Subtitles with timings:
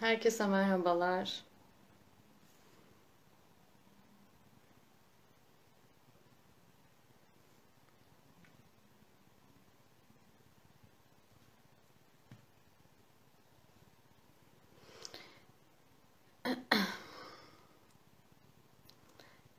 [0.00, 1.42] Herkese merhabalar.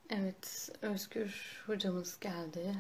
[0.10, 2.76] Evet, Özgür hocamız geldi.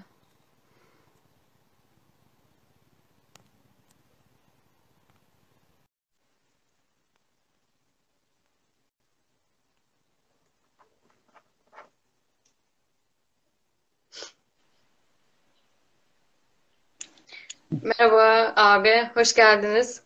[18.00, 20.02] Merhaba abi, hoş geldiniz.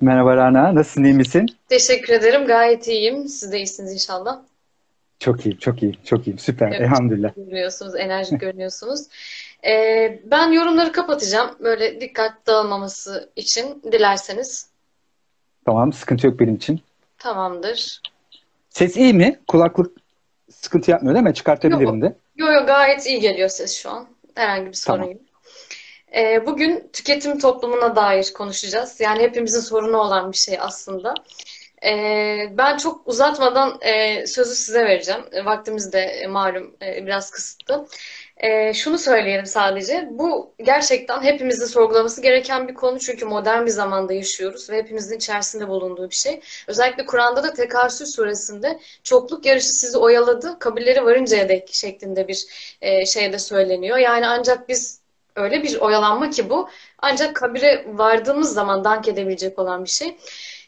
[0.00, 1.46] Merhaba Rana, nasılsın, iyi misin?
[1.68, 3.28] Teşekkür ederim, gayet iyiyim.
[3.28, 4.38] Siz de iyisiniz inşallah.
[5.20, 6.38] Çok iyi, çok iyi, çok iyiyim.
[6.38, 7.32] Süper, Evet, elhamdülillah.
[7.36, 9.00] görüyorsunuz, enerjik görünüyorsunuz.
[9.66, 14.70] Ee, ben yorumları kapatacağım, böyle dikkat dağılmaması için dilerseniz.
[15.66, 16.80] Tamam, sıkıntı yok benim için.
[17.18, 18.02] Tamamdır.
[18.70, 19.40] Ses iyi mi?
[19.48, 19.96] Kulaklık
[20.50, 21.28] sıkıntı yapmıyor değil mi?
[21.28, 22.16] Yok, Çıkartabilirim de.
[22.36, 24.06] yo, yo, gayet iyi geliyor ses şu an.
[24.34, 25.10] Herhangi bir sorun Tamam.
[25.12, 25.20] yok.
[26.16, 29.00] Ee, bugün tüketim toplumuna dair konuşacağız.
[29.00, 31.14] Yani hepimizin sorunu olan bir şey aslında.
[31.84, 35.20] Ee, ben çok uzatmadan e, sözü size vereceğim.
[35.32, 37.88] E, Vaktimiz de e, malum biraz kısıtlı.
[38.36, 40.08] E, şunu söyleyelim sadece.
[40.10, 42.98] Bu gerçekten hepimizin sorgulaması gereken bir konu.
[42.98, 46.40] Çünkü modern bir zamanda yaşıyoruz ve hepimizin içerisinde bulunduğu bir şey.
[46.68, 52.46] Özellikle Kur'an'da da Tekasür suresinde çokluk yarışı sizi oyaladı, kabirleri varıncaya dek şeklinde bir
[52.80, 53.98] e, şey de söyleniyor.
[53.98, 55.05] Yani ancak biz
[55.36, 60.16] öyle bir oyalanma ki bu ancak kabire vardığımız zaman dank edebilecek olan bir şey.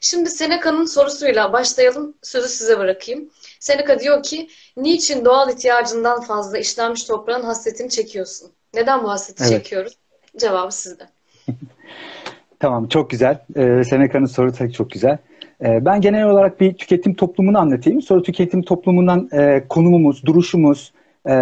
[0.00, 2.14] Şimdi Seneca'nın sorusuyla başlayalım.
[2.22, 3.30] Sözü size bırakayım.
[3.60, 8.50] Seneca diyor ki, niçin doğal ihtiyacından fazla işlenmiş toprağın hasretini çekiyorsun?
[8.74, 9.92] Neden bu hasreti Evet, çekiyoruz?
[10.36, 11.04] Cevabı sizde.
[12.60, 13.44] tamam, çok güzel.
[13.56, 15.18] Ee, Seneca'nın sorusu çok güzel.
[15.64, 18.02] Ee, ben genel olarak bir tüketim toplumunu anlatayım.
[18.02, 20.92] Sonra tüketim toplumundan e, konumumuz, duruşumuz,
[21.28, 21.34] e,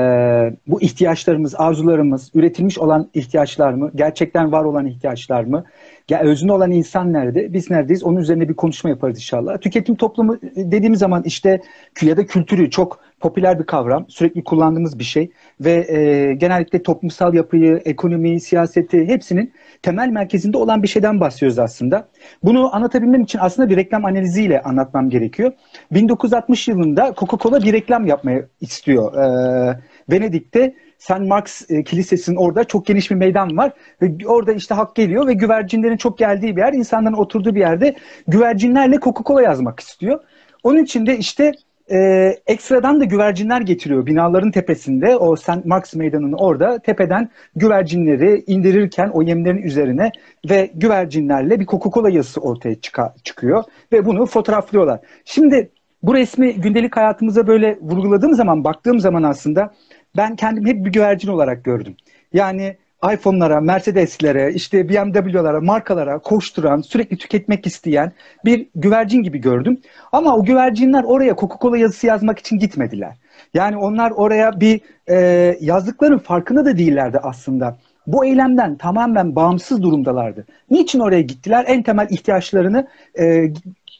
[0.66, 5.64] bu ihtiyaçlarımız, arzularımız, üretilmiş olan ihtiyaçlar mı, gerçekten var olan ihtiyaçlar mı,
[6.10, 9.58] ya özünde olan insan nerede, biz neredeyiz, onun üzerine bir konuşma yaparız inşallah.
[9.58, 11.60] Tüketim toplumu dediğimiz zaman işte
[12.02, 15.30] ya da kültürü çok popüler bir kavram, sürekli kullandığımız bir şey
[15.60, 19.52] ve e, genellikle toplumsal yapıyı, ekonomiyi, siyaseti hepsinin
[19.82, 22.08] temel merkezinde olan bir şeyden bahsediyoruz aslında.
[22.42, 25.52] Bunu anlatabilmem için aslında bir reklam analiziyle anlatmam gerekiyor.
[25.92, 29.14] 1960 yılında Coca-Cola bir reklam yapmaya istiyor.
[29.14, 29.80] Ee,
[30.10, 31.20] Venedik'te St.
[31.20, 33.72] Mark's e, Kilisesi'nin orada çok geniş bir meydan var.
[34.02, 37.94] Ve orada işte halk geliyor ve güvercinlerin çok geldiği bir yer, insanların oturduğu bir yerde
[38.28, 40.20] güvercinlerle Coca-Cola yazmak istiyor.
[40.62, 41.52] Onun için de işte
[41.90, 41.98] e,
[42.46, 45.16] ekstradan da güvercinler getiriyor binaların tepesinde.
[45.16, 45.64] O St.
[45.64, 50.10] Mark's Meydanı'nın orada tepeden güvercinleri indirirken o yemlerin üzerine
[50.50, 55.00] ve güvercinlerle bir Coca-Cola yazısı ortaya çıka- çıkıyor ve bunu fotoğraflıyorlar.
[55.24, 55.70] Şimdi
[56.06, 59.74] bu resmi gündelik hayatımıza böyle vurguladığım zaman, baktığım zaman aslında
[60.16, 61.96] ben kendimi hep bir güvercin olarak gördüm.
[62.32, 62.76] Yani
[63.12, 68.12] iPhone'lara, Mercedes'lere, işte BMW'lara, markalara koşturan, sürekli tüketmek isteyen
[68.44, 69.80] bir güvercin gibi gördüm.
[70.12, 73.14] Ama o güvercinler oraya Coca-Cola yazısı yazmak için gitmediler.
[73.54, 75.16] Yani onlar oraya bir e,
[75.60, 77.78] yazdıkların farkında da değillerdi aslında.
[78.06, 80.46] Bu eylemden tamamen bağımsız durumdalardı.
[80.70, 81.64] Niçin oraya gittiler?
[81.68, 82.86] En temel ihtiyaçlarını
[83.18, 83.52] e,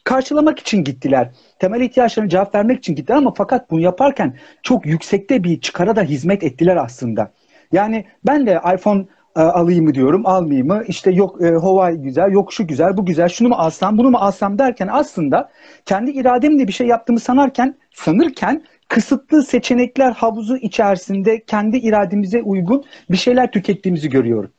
[0.07, 1.31] karşılamak için gittiler.
[1.59, 6.03] Temel ihtiyaçlarına cevap vermek için gittiler ama fakat bunu yaparken çok yüksekte bir çıkara da
[6.03, 7.33] hizmet ettiler aslında.
[7.73, 9.07] Yani ben de iPhone
[9.37, 10.83] e, alayım mı diyorum, almayayım mı?
[10.89, 14.19] İşte yok e, Huawei güzel, yok şu güzel, bu güzel, şunu mu alsam, bunu mu
[14.19, 15.51] alsam derken aslında
[15.85, 23.17] kendi irademle bir şey yaptığımı sanarken, sanırken kısıtlı seçenekler havuzu içerisinde kendi irademize uygun bir
[23.17, 24.51] şeyler tükettiğimizi görüyorum.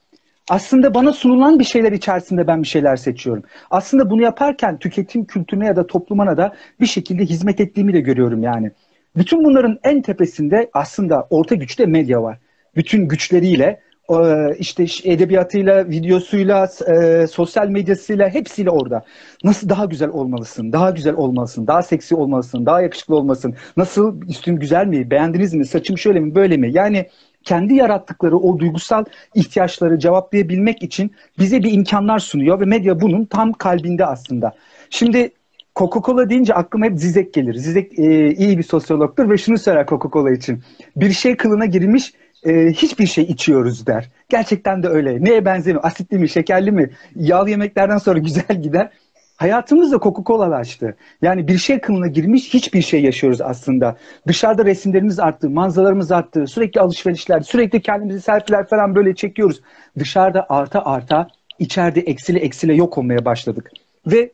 [0.49, 3.43] Aslında bana sunulan bir şeyler içerisinde ben bir şeyler seçiyorum.
[3.71, 8.43] Aslında bunu yaparken tüketim kültürüne ya da toplumuna da bir şekilde hizmet ettiğimi de görüyorum
[8.43, 8.71] yani.
[9.15, 12.37] Bütün bunların en tepesinde aslında orta güçte medya var.
[12.75, 14.15] Bütün güçleriyle, e,
[14.59, 19.03] işte edebiyatıyla, videosuyla, e, sosyal medyasıyla hepsiyle orada.
[19.43, 23.55] Nasıl daha güzel olmalısın, daha güzel olmalısın, daha seksi olmalısın, daha yakışıklı olmalısın.
[23.77, 26.71] Nasıl üstün güzel mi, beğendiniz mi, saçım şöyle mi, böyle mi?
[26.73, 27.05] Yani
[27.47, 29.05] kendi yarattıkları o duygusal
[29.35, 34.53] ihtiyaçları cevaplayabilmek için bize bir imkanlar sunuyor ve medya bunun tam kalbinde aslında.
[34.89, 35.31] Şimdi
[35.75, 37.53] Coca-Cola deyince aklıma hep Zizek gelir.
[37.53, 40.63] Zizek e, iyi bir sosyologtur ve şunu söyler Coca-Cola için.
[40.95, 42.13] Bir şey kılına girmiş
[42.43, 44.09] e, hiçbir şey içiyoruz der.
[44.29, 45.23] Gerçekten de öyle.
[45.23, 45.83] Neye benzemiyor?
[45.83, 46.89] Asitli mi, şekerli mi?
[47.15, 48.89] Yağlı yemeklerden sonra güzel gider.
[49.37, 50.95] Hayatımız da Coca-Cola'laştı.
[51.21, 53.97] Yani bir şey kılına girmiş hiçbir şey yaşıyoruz aslında.
[54.27, 59.61] Dışarıda resimlerimiz arttı, manzaralarımız arttı, sürekli alışverişler, sürekli kendimizi selfie'ler falan böyle çekiyoruz.
[59.99, 61.27] Dışarıda arta arta,
[61.59, 63.71] içeride eksile eksile yok olmaya başladık.
[64.07, 64.31] Ve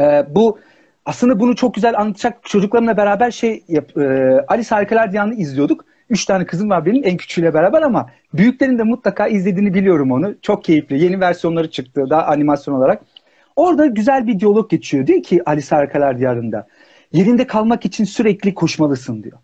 [0.00, 0.58] e, bu
[1.06, 4.04] aslında bunu çok güzel anlatacak çocuklarımla beraber şey yap, e,
[4.48, 5.84] Alice Harikalar Diyarı'nı izliyorduk.
[6.10, 10.34] Üç tane kızım var benim en küçüğüyle beraber ama büyüklerin de mutlaka izlediğini biliyorum onu.
[10.42, 11.04] Çok keyifli.
[11.04, 13.02] Yeni versiyonları çıktı daha animasyon olarak.
[13.56, 15.06] Orada güzel bir diyalog geçiyor.
[15.06, 16.66] Diyor ki Alice Harikalar Diyarı'nda.
[17.12, 19.38] Yerinde kalmak için sürekli koşmalısın diyor.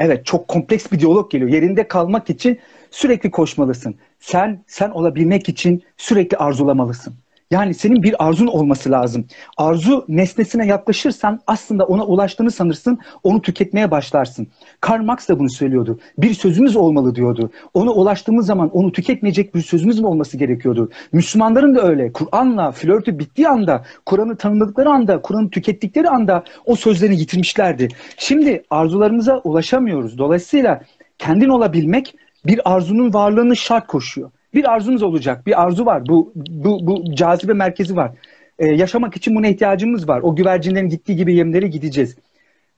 [0.00, 1.50] Evet çok kompleks bir diyalog geliyor.
[1.50, 2.58] Yerinde kalmak için
[2.90, 3.96] sürekli koşmalısın.
[4.20, 7.14] Sen sen olabilmek için sürekli arzulamalısın.
[7.50, 9.24] Yani senin bir arzun olması lazım.
[9.56, 14.48] Arzu nesnesine yaklaşırsan aslında ona ulaştığını sanırsın, onu tüketmeye başlarsın.
[14.80, 15.98] Karl Marx da bunu söylüyordu.
[16.18, 17.50] Bir sözümüz olmalı diyordu.
[17.74, 20.90] Ona ulaştığımız zaman onu tüketmeyecek bir sözümüz mü olması gerekiyordu?
[21.12, 22.12] Müslümanların da öyle.
[22.12, 27.88] Kur'an'la flörtü bittiği anda, Kur'an'ı tanıdıkları anda, Kur'an'ı tükettikleri anda o sözlerini yitirmişlerdi.
[28.16, 30.18] Şimdi arzularımıza ulaşamıyoruz.
[30.18, 30.82] Dolayısıyla
[31.18, 32.14] kendin olabilmek
[32.46, 35.46] bir arzunun varlığını şart koşuyor bir arzumuz olacak.
[35.46, 36.02] Bir arzu var.
[36.08, 38.10] Bu bu, bu cazibe merkezi var.
[38.58, 40.20] Ee, yaşamak için buna ihtiyacımız var.
[40.22, 42.16] O güvercinlerin gittiği gibi yemlere gideceğiz.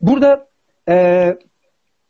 [0.01, 0.47] Burada
[0.89, 1.37] e,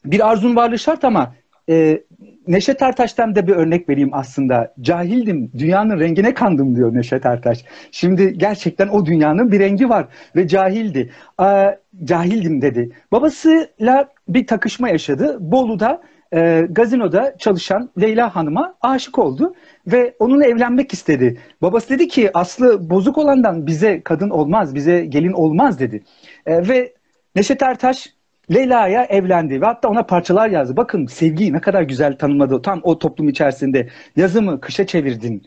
[0.04, 1.34] bir arzun varlığı şart ama
[1.68, 2.00] e,
[2.46, 4.74] Neşet Ertaş'tan da bir örnek vereyim aslında.
[4.80, 7.64] Cahildim, dünyanın rengine kandım diyor Neşet Ertaş.
[7.90, 10.06] Şimdi gerçekten o dünyanın bir rengi var
[10.36, 11.10] ve cahildi.
[11.42, 12.90] E, cahildim dedi.
[13.12, 15.36] Babasıyla bir takışma yaşadı.
[15.40, 16.02] Bolu'da
[16.34, 19.54] e, gazinoda çalışan Leyla Hanım'a aşık oldu
[19.86, 21.40] ve onunla evlenmek istedi.
[21.62, 26.02] Babası dedi ki Aslı bozuk olandan bize kadın olmaz, bize gelin olmaz dedi.
[26.46, 26.94] E, ve
[27.36, 28.14] Neşet Ertaş
[28.54, 30.76] Leyla'ya evlendi ve hatta ona parçalar yazdı.
[30.76, 33.88] Bakın sevgiyi ne kadar güzel tanımladı tam o toplum içerisinde.
[34.16, 35.42] Yazımı kışa çevirdin,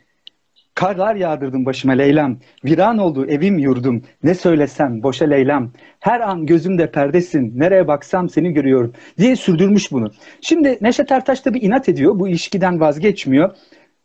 [0.75, 2.39] Karlar yağdırdım başıma Leyla'm.
[2.65, 4.01] Viran oldu evim yurdum.
[4.23, 5.73] Ne söylesem boşa Leyla'm.
[5.99, 7.59] Her an gözümde perdesin.
[7.59, 8.93] Nereye baksam seni görüyorum.
[9.17, 10.11] Diye sürdürmüş bunu.
[10.41, 12.19] Şimdi Neşet Ertaş da bir inat ediyor.
[12.19, 13.55] Bu ilişkiden vazgeçmiyor.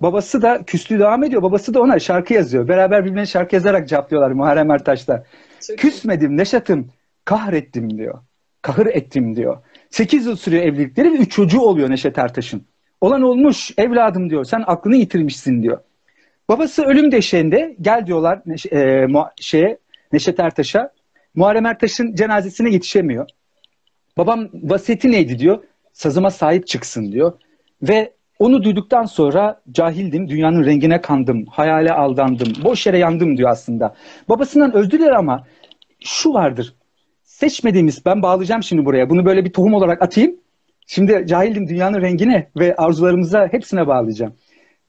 [0.00, 1.42] Babası da küslüğü devam ediyor.
[1.42, 2.68] Babası da ona şarkı yazıyor.
[2.68, 5.24] Beraber birbirine şarkı yazarak cevaplıyorlar Muharrem Ertaş'ta.
[5.76, 6.88] Küsmedim Neşet'im.
[7.24, 8.18] Kahrettim diyor.
[8.62, 9.62] Kahır ettim diyor.
[9.90, 12.66] 8 yıl sürüyor evlilikleri ve 3 çocuğu oluyor Neşet Ertaş'ın.
[13.00, 14.44] Olan olmuş evladım diyor.
[14.44, 15.78] Sen aklını yitirmişsin diyor.
[16.48, 19.08] Babası ölüm deşeğinde gel diyorlar Neş e,
[19.40, 19.78] şeye,
[20.12, 20.92] Neşet Ertaş'a.
[21.34, 23.28] Muharrem Ertaş'ın cenazesine yetişemiyor.
[24.16, 25.64] Babam vasiyeti neydi diyor.
[25.92, 27.32] Sazıma sahip çıksın diyor.
[27.82, 33.94] Ve onu duyduktan sonra cahildim, dünyanın rengine kandım, hayale aldandım, boş yere yandım diyor aslında.
[34.28, 35.46] Babasından özür diler ama
[36.04, 36.74] şu vardır.
[37.24, 40.36] Seçmediğimiz, ben bağlayacağım şimdi buraya, bunu böyle bir tohum olarak atayım.
[40.86, 44.34] Şimdi cahildim dünyanın rengine ve arzularımıza hepsine bağlayacağım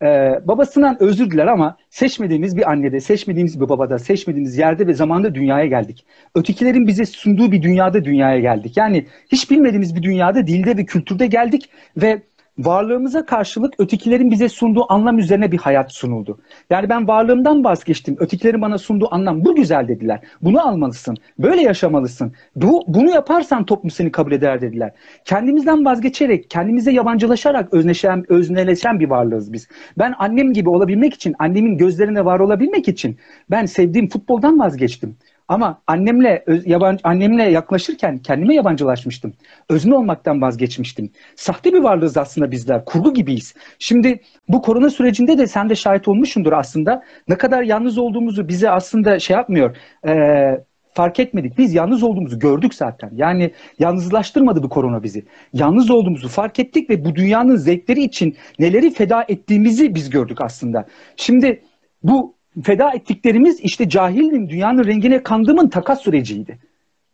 [0.01, 5.35] e, babasından özür diler ama seçmediğimiz bir annede, seçmediğimiz bir babada, seçmediğimiz yerde ve zamanda
[5.35, 6.05] dünyaya geldik.
[6.35, 8.77] Ötekilerin bize sunduğu bir dünyada dünyaya geldik.
[8.77, 12.21] Yani hiç bilmediğimiz bir dünyada, dilde ve kültürde geldik ve
[12.65, 16.39] varlığımıza karşılık ötekilerin bize sunduğu anlam üzerine bir hayat sunuldu.
[16.69, 18.15] Yani ben varlığımdan vazgeçtim.
[18.19, 20.19] Ötekilerin bana sunduğu anlam bu güzel dediler.
[20.41, 21.17] Bunu almalısın.
[21.39, 22.33] Böyle yaşamalısın.
[22.55, 24.91] Bu, bunu yaparsan toplum seni kabul eder dediler.
[25.25, 29.67] Kendimizden vazgeçerek, kendimize yabancılaşarak özneşen, özneleşen bir varlığız biz.
[29.97, 33.17] Ben annem gibi olabilmek için, annemin gözlerinde var olabilmek için
[33.51, 35.15] ben sevdiğim futboldan vazgeçtim.
[35.49, 39.33] Ama annemle yabancı annemle yaklaşırken kendime yabancılaşmıştım.
[39.69, 41.11] Özne olmaktan vazgeçmiştim.
[41.35, 42.85] Sahte bir varlığız aslında bizler.
[42.85, 43.53] Kurgu gibiyiz.
[43.79, 47.03] Şimdi bu korona sürecinde de sen de şahit olmuşsundur aslında.
[47.27, 49.75] Ne kadar yalnız olduğumuzu bize aslında şey yapmıyor.
[50.07, 50.63] E,
[50.93, 51.57] fark etmedik.
[51.57, 53.11] Biz yalnız olduğumuzu gördük zaten.
[53.15, 55.25] Yani yalnızlaştırmadı bu korona bizi.
[55.53, 60.85] Yalnız olduğumuzu fark ettik ve bu dünyanın zevkleri için neleri feda ettiğimizi biz gördük aslında.
[61.15, 61.61] Şimdi
[62.03, 66.59] bu feda ettiklerimiz işte cahildim, dünyanın rengine kandığımın takas süreciydi.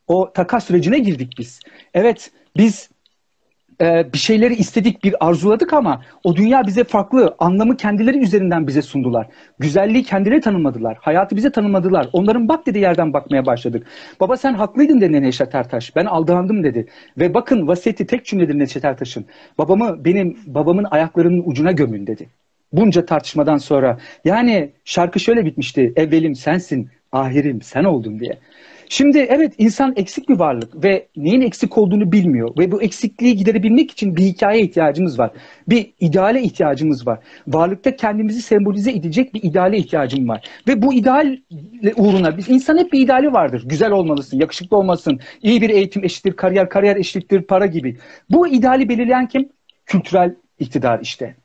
[0.07, 1.59] O takas sürecine girdik biz.
[1.93, 2.89] Evet biz
[3.81, 8.81] e, bir şeyleri istedik, bir arzuladık ama o dünya bize farklı, anlamı kendileri üzerinden bize
[8.81, 9.27] sundular.
[9.59, 12.09] Güzelliği kendileri tanımadılar, hayatı bize tanımadılar.
[12.13, 13.87] Onların bak dediği yerden bakmaya başladık.
[14.19, 16.87] Baba sen haklıydın dedi Neşet Ertaş, ben aldandım dedi.
[17.17, 19.25] Ve bakın vasiyeti tek cümledir Neşet Ertaş'ın.
[19.57, 22.29] Babamı benim babamın ayaklarının ucuna gömün dedi.
[22.73, 23.97] Bunca tartışmadan sonra.
[24.25, 25.93] Yani şarkı şöyle bitmişti.
[25.95, 28.37] Evvelim sensin, ahirim sen oldun diye.
[28.89, 32.49] Şimdi evet insan eksik bir varlık ve neyin eksik olduğunu bilmiyor.
[32.57, 35.31] Ve bu eksikliği giderebilmek için bir hikaye ihtiyacımız var.
[35.67, 37.19] Bir ideale ihtiyacımız var.
[37.47, 40.49] Varlıkta kendimizi sembolize edecek bir ideale ihtiyacım var.
[40.67, 41.37] Ve bu ideal
[41.95, 43.63] uğruna biz insan hep bir ideali vardır.
[43.65, 47.97] Güzel olmalısın, yakışıklı olmalısın, iyi bir eğitim eşittir, kariyer, kariyer eşittir, para gibi.
[48.29, 49.49] Bu ideali belirleyen kim?
[49.85, 51.35] Kültürel iktidar işte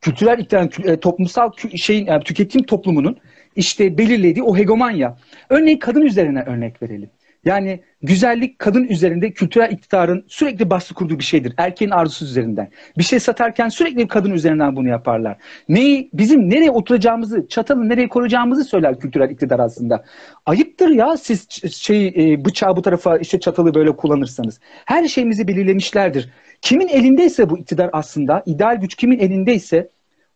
[0.00, 3.16] kültürel iktidar, e, toplumsal şeyin yani tüketim toplumunun
[3.56, 5.16] işte belirlediği o hegemonya.
[5.50, 7.10] Örneğin kadın üzerine örnek verelim.
[7.44, 11.54] Yani güzellik kadın üzerinde kültürel iktidarın sürekli baskı kurduğu bir şeydir.
[11.56, 12.70] Erkeğin arzusu üzerinden.
[12.98, 15.36] Bir şey satarken sürekli kadın üzerinden bunu yaparlar.
[15.68, 20.04] Neyi, bizim nereye oturacağımızı, çatalı nereye koruyacağımızı söyler kültürel iktidar aslında.
[20.46, 24.60] Ayıptır ya siz şey e, bıçağı bu tarafa işte çatalı böyle kullanırsanız.
[24.84, 26.30] Her şeyimizi belirlemişlerdir.
[26.62, 29.88] Kimin elindeyse bu iktidar aslında, ideal güç kimin elindeyse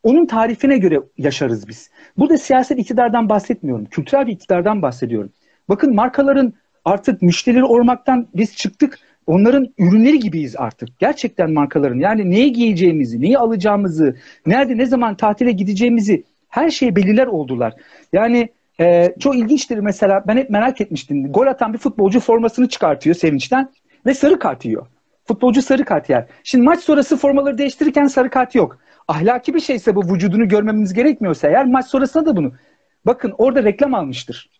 [0.03, 1.91] onun tarifine göre yaşarız biz.
[2.19, 3.85] Burada siyaset iktidardan bahsetmiyorum.
[3.85, 5.33] Kültürel bir iktidardan bahsediyorum.
[5.69, 6.53] Bakın markaların
[6.85, 8.99] artık müşterileri olmaktan biz çıktık.
[9.27, 10.99] Onların ürünleri gibiyiz artık.
[10.99, 11.99] Gerçekten markaların.
[11.99, 17.75] Yani neyi giyeceğimizi, neyi alacağımızı, nerede ne zaman tatile gideceğimizi her şeyi belirler oldular.
[18.13, 18.49] Yani
[18.81, 21.33] e, çok ilginçtir mesela ben hep merak etmiştim.
[21.33, 23.71] Gol atan bir futbolcu formasını çıkartıyor sevinçten
[24.07, 24.87] ve sarı kart yiyor.
[25.25, 26.27] Futbolcu sarı kart yer.
[26.45, 28.79] Şimdi maç sonrası formaları değiştirirken sarı kart yok.
[29.09, 32.53] Ahlaki bir şeyse bu vücudunu görmemiz gerekmiyorsa eğer maç sonrasında da bunu.
[33.07, 34.51] Bakın orada reklam almıştır.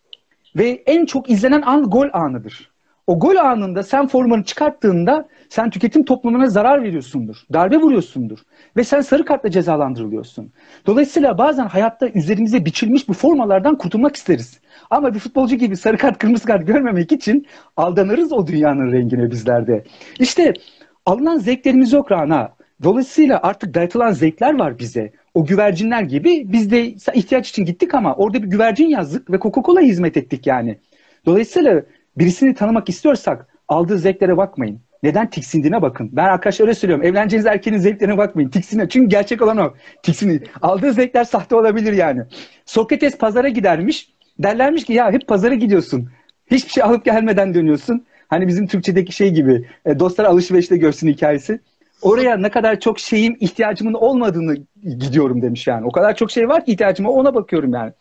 [0.57, 2.73] Ve en çok izlenen an gol anıdır.
[3.07, 7.37] O gol anında sen formanı çıkarttığında sen tüketim toplumuna zarar veriyorsundur.
[7.53, 8.39] Darbe vuruyorsundur.
[8.77, 10.53] Ve sen sarı kartla cezalandırılıyorsun.
[10.87, 14.61] Dolayısıyla bazen hayatta üzerimize biçilmiş bu formalardan kurtulmak isteriz.
[14.93, 17.47] Ama bir futbolcu gibi sarı kart kırmızı kart görmemek için
[17.77, 19.85] aldanırız o dünyanın rengine bizlerde.
[20.19, 20.53] İşte
[21.07, 22.55] alınan zevklerimiz yok Rana.
[22.83, 25.13] Dolayısıyla artık dayatılan zevkler var bize.
[25.35, 29.81] O güvercinler gibi biz de ihtiyaç için gittik ama orada bir güvercin yazdık ve Coca-Cola
[29.81, 30.79] hizmet ettik yani.
[31.27, 31.83] Dolayısıyla
[32.19, 34.81] birisini tanımak istiyorsak aldığı zevklere bakmayın.
[35.03, 36.11] Neden tiksindiğine bakın.
[36.13, 37.05] Ben arkadaşlar öyle söylüyorum.
[37.07, 38.49] Evleneceğiniz erkeğin zevklerine bakmayın.
[38.49, 38.89] Tiksine.
[38.89, 39.75] Çünkü gerçek olan o.
[40.03, 40.41] Tiksini.
[40.63, 42.23] Aldığı zevkler sahte olabilir yani.
[42.65, 44.12] Sokrates pazara gidermiş.
[44.39, 46.09] Derlermiş ki ya hep pazara gidiyorsun.
[46.51, 48.05] Hiçbir şey alıp gelmeden dönüyorsun.
[48.29, 49.69] Hani bizim Türkçedeki şey gibi.
[49.87, 51.61] E, dostlar alışverişte görsün hikayesi
[52.03, 55.87] oraya ne kadar çok şeyim ihtiyacımın olmadığını gidiyorum demiş yani.
[55.87, 57.93] O kadar çok şey var ki ihtiyacıma ona bakıyorum yani.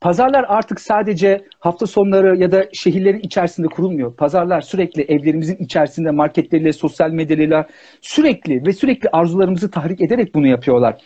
[0.00, 4.16] Pazarlar artık sadece hafta sonları ya da şehirlerin içerisinde kurulmuyor.
[4.16, 7.66] Pazarlar sürekli evlerimizin içerisinde marketleriyle, sosyal medyayla
[8.00, 11.02] sürekli ve sürekli arzularımızı tahrik ederek bunu yapıyorlar.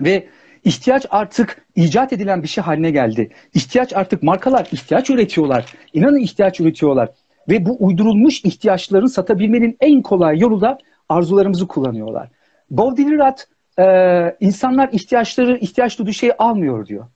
[0.00, 0.28] Ve
[0.64, 3.30] ihtiyaç artık icat edilen bir şey haline geldi.
[3.54, 5.74] İhtiyaç artık markalar ihtiyaç üretiyorlar.
[5.92, 7.08] İnanın ihtiyaç üretiyorlar.
[7.48, 10.78] Ve bu uydurulmuş ihtiyaçların satabilmenin en kolay yolu da
[11.08, 12.28] arzularımızı kullanıyorlar.
[12.70, 13.38] Baudrillard
[13.78, 17.06] e, insanlar ihtiyaçları, ihtiyaç duyduğu şeyi almıyor diyor.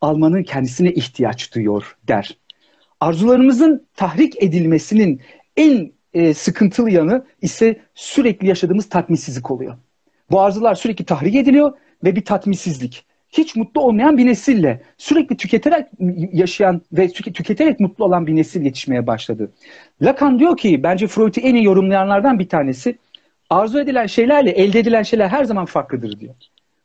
[0.00, 2.38] Almanın kendisine ihtiyaç duyuyor der.
[3.00, 5.20] Arzularımızın tahrik edilmesinin
[5.56, 9.76] en e, sıkıntılı yanı ise sürekli yaşadığımız tatminsizlik oluyor.
[10.30, 11.72] Bu arzular sürekli tahrik ediliyor
[12.04, 13.04] ve bir tatminsizlik.
[13.28, 15.86] Hiç mutlu olmayan bir nesille, sürekli tüketerek
[16.32, 19.50] yaşayan ve tüketerek mutlu olan bir nesil yetişmeye başladı.
[20.02, 22.98] Lacan diyor ki, bence Freud'u en iyi yorumlayanlardan bir tanesi,
[23.50, 26.34] arzu edilen şeylerle elde edilen şeyler her zaman farklıdır diyor.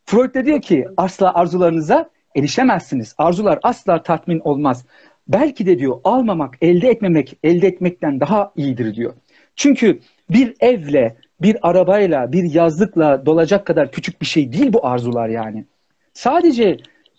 [0.06, 3.16] Freud de diyor ki asla arzularınıza erişemezsiniz.
[3.18, 4.86] Arzular asla tatmin olmaz.
[5.28, 9.14] Belki de diyor almamak, elde etmemek, elde etmekten daha iyidir diyor.
[9.56, 15.30] Çünkü bir evle, bir arabayla, bir yazlıkla dolacak kadar küçük bir şey değil bu arzular
[15.30, 15.66] yani.
[16.14, 16.78] Sadece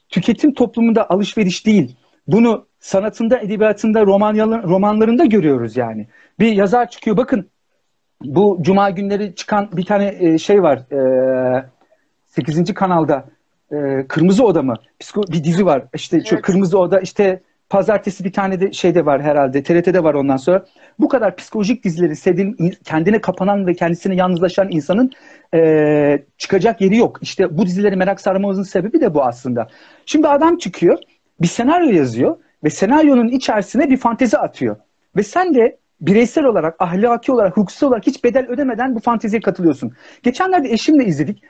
[0.08, 1.96] tüketim toplumunda alışveriş değil.
[2.26, 6.06] Bunu sanatında, edebiyatında, roman, romanlarında görüyoruz yani.
[6.40, 7.50] Bir yazar çıkıyor bakın
[8.22, 10.78] bu cuma günleri çıkan bir tane e, şey var.
[11.58, 11.66] E,
[12.26, 12.74] 8.
[12.74, 13.24] kanalda
[13.72, 14.74] e, Kırmızı Oda mı?
[15.16, 15.84] Bir dizi var.
[15.94, 16.26] İşte evet.
[16.26, 19.62] şu Kırmızı Oda işte pazartesi bir tane de şeyde var herhalde.
[19.62, 20.64] TRT'de var ondan sonra.
[20.98, 25.10] Bu kadar psikolojik dizileri sevdiğim, kendine kapanan ve kendisine yalnızlaşan insanın
[25.54, 27.18] e, çıkacak yeri yok.
[27.22, 29.68] İşte bu dizileri merak sarmamızın sebebi de bu aslında.
[30.06, 30.98] Şimdi adam çıkıyor,
[31.40, 34.76] bir senaryo yazıyor ve senaryonun içerisine bir fantezi atıyor.
[35.16, 39.92] Ve sen de bireysel olarak, ahlaki olarak, hukuksal olarak hiç bedel ödemeden bu fanteziye katılıyorsun.
[40.22, 41.42] Geçenlerde eşimle izledik.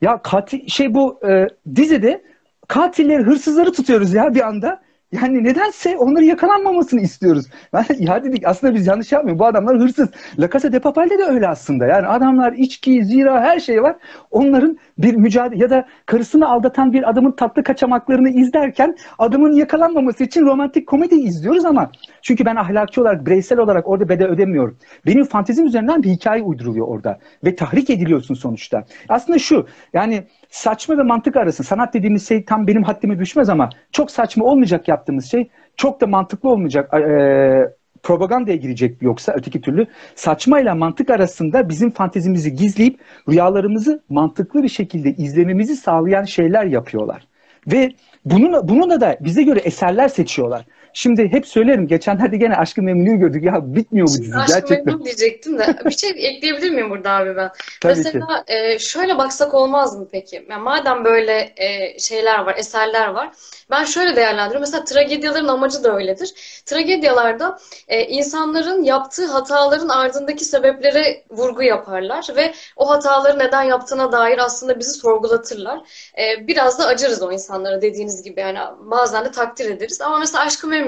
[0.00, 2.22] Ya katil şey bu e, dizide
[2.68, 4.85] katilleri, hırsızları tutuyoruz ya bir anda.
[5.22, 7.46] Yani nedense onları yakalanmamasını istiyoruz.
[7.98, 9.40] ya dedik aslında biz yanlış yapmıyoruz.
[9.40, 10.08] Bu adamlar hırsız.
[10.38, 11.86] La Casa de Papel'de de öyle aslında.
[11.86, 13.96] Yani adamlar içki, zira her şey var.
[14.30, 20.46] Onların bir mücadele ya da karısını aldatan bir adamın tatlı kaçamaklarını izlerken adamın yakalanmaması için
[20.46, 21.90] romantik komedi izliyoruz ama
[22.22, 24.78] çünkü ben ahlaki olarak, bireysel olarak orada bedel ödemiyorum.
[25.06, 28.84] Benim fantezim üzerinden bir hikaye uyduruluyor orada ve tahrik ediliyorsun sonuçta.
[29.08, 30.24] Aslında şu yani
[30.56, 31.64] saçma ve mantık arası.
[31.64, 35.48] Sanat dediğimiz şey tam benim haddime düşmez ama çok saçma olmayacak yaptığımız şey.
[35.76, 36.94] Çok da mantıklı olmayacak.
[36.94, 37.72] E,
[38.02, 44.68] propagandaya girecek yoksa öteki türlü saçma ile mantık arasında bizim fantezimizi gizleyip rüyalarımızı mantıklı bir
[44.68, 47.26] şekilde izlememizi sağlayan şeyler yapıyorlar.
[47.66, 47.92] Ve
[48.24, 50.64] bunun, bununla da bize göre eserler seçiyorlar.
[50.96, 51.86] Şimdi hep söylerim.
[51.88, 53.44] Geçenlerde gene Aşkı Memnu'yu gördük.
[53.44, 54.86] Ya bitmiyor bu dizi Aşkı gerçekten.
[54.86, 57.50] Memnu diyecektim de bir şey ekleyebilir miyim burada abi ben?
[57.80, 58.00] Tabii ki.
[58.04, 60.46] Mesela e, şöyle baksak olmaz mı peki?
[60.50, 63.30] Ya madem böyle e, şeyler var, eserler var.
[63.70, 64.60] Ben şöyle değerlendiriyorum.
[64.60, 66.62] Mesela tragedyaların amacı da öyledir.
[66.66, 74.38] Tragedyalarda e, insanların yaptığı hataların ardındaki sebeplere vurgu yaparlar ve o hataları neden yaptığına dair
[74.38, 75.80] aslında bizi sorgulatırlar.
[76.18, 80.00] E, biraz da acırız o insanlara dediğiniz gibi yani bazen de takdir ederiz.
[80.00, 80.85] Ama mesela Aşk-ı Memnu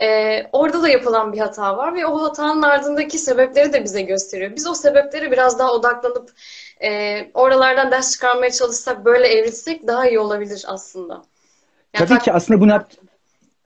[0.00, 4.56] e, orada da yapılan bir hata var ve o hatanın ardındaki sebepleri de bize gösteriyor.
[4.56, 6.30] Biz o sebeplere biraz daha odaklanıp
[6.84, 11.22] e, oralardan ders çıkarmaya çalışsak, böyle evrilsek daha iyi olabilir aslında.
[11.94, 12.82] Yani Tabii ki aslında bunu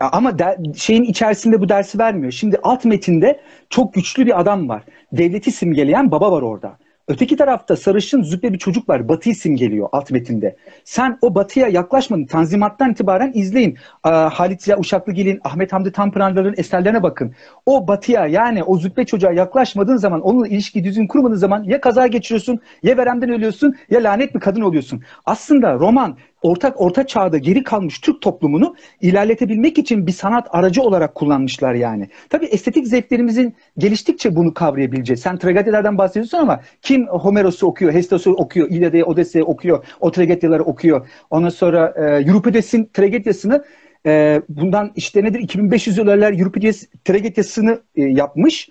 [0.01, 2.33] ama de- şeyin içerisinde bu dersi vermiyor.
[2.33, 3.41] Şimdi alt metinde
[3.71, 4.83] çok güçlü bir adam var.
[5.13, 6.77] Devleti simgeleyen baba var orada.
[7.09, 9.09] Öteki tarafta sarışın züppe bir çocuk var.
[9.09, 10.57] Batı'yı simgeliyor alt metinde.
[10.85, 12.25] Sen o Batı'ya yaklaşmadın.
[12.25, 13.79] Tanzimattan itibaren izleyin.
[14.07, 17.35] Ee, Halit Ziya Uşaklıgil'in, Ahmet Hamdi Tanpınar'ların eserlerine bakın.
[17.67, 22.07] O Batı'ya yani o züppe çocuğa yaklaşmadığın zaman, onunla ilişki düzgün kurmadığın zaman ya kaza
[22.07, 25.03] geçiriyorsun, ya veremden ölüyorsun, ya lanet bir kadın oluyorsun.
[25.25, 31.15] Aslında roman ortak orta çağda geri kalmış Türk toplumunu ilerletebilmek için bir sanat aracı olarak
[31.15, 32.09] kullanmışlar yani.
[32.29, 35.21] Tabii estetik zevklerimizin geliştikçe bunu kavrayabileceğiz.
[35.21, 41.09] Sen tragedyalardan bahsediyorsun ama kim Homeros'u okuyor, Hesiodos'u okuyor, İlyada'yı, Odessey'i okuyor, o tragedyaları okuyor.
[41.31, 43.65] Ondan sonra e, Euripides'in tragedyasını
[44.07, 48.69] e, bundan işte nedir 2500 yıllar Euripides tragedyasını e, yapmış.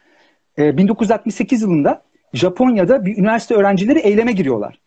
[0.58, 4.80] E, 1968 yılında Japonya'da bir üniversite öğrencileri eyleme giriyorlar.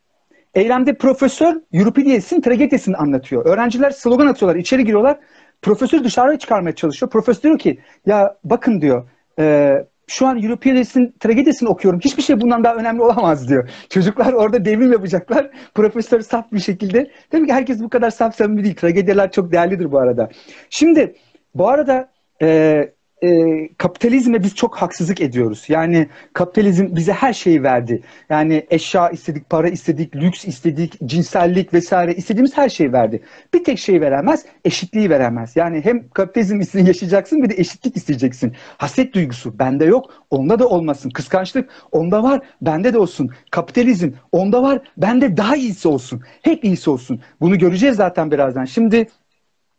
[0.54, 3.46] Eylemde profesör Euripides'in tragedisini anlatıyor.
[3.46, 5.18] Öğrenciler slogan atıyorlar, içeri giriyorlar.
[5.62, 7.10] Profesör dışarıya çıkarmaya çalışıyor.
[7.10, 9.08] Profesör diyor ki ya bakın diyor
[9.38, 9.74] e,
[10.06, 12.00] şu an Euripides'in tragedisini okuyorum.
[12.00, 13.70] Hiçbir şey bundan daha önemli olamaz diyor.
[13.90, 15.50] Çocuklar orada devrim yapacaklar.
[15.74, 17.10] Profesör saf bir şekilde.
[17.30, 18.76] Tabii ki herkes bu kadar saf samimi değil.
[18.76, 20.28] Tragedyalar çok değerlidir bu arada.
[20.70, 21.14] Şimdi
[21.54, 22.10] bu arada
[22.42, 22.88] e,
[23.24, 25.64] e, kapitalizme biz çok haksızlık ediyoruz.
[25.68, 28.02] Yani kapitalizm bize her şeyi verdi.
[28.30, 33.22] Yani eşya istedik, para istedik, lüks istedik, cinsellik vesaire istediğimiz her şeyi verdi.
[33.54, 35.56] Bir tek şey veremez, eşitliği veremez.
[35.56, 38.52] Yani hem kapitalizm istediğini yaşayacaksın bir de eşitlik isteyeceksin.
[38.78, 41.10] Haset duygusu bende yok, onda da olmasın.
[41.10, 43.30] Kıskançlık onda var, bende de olsun.
[43.50, 46.22] Kapitalizm onda var, bende daha iyisi olsun.
[46.42, 47.20] Hep iyisi olsun.
[47.40, 48.64] Bunu göreceğiz zaten birazdan.
[48.64, 49.08] Şimdi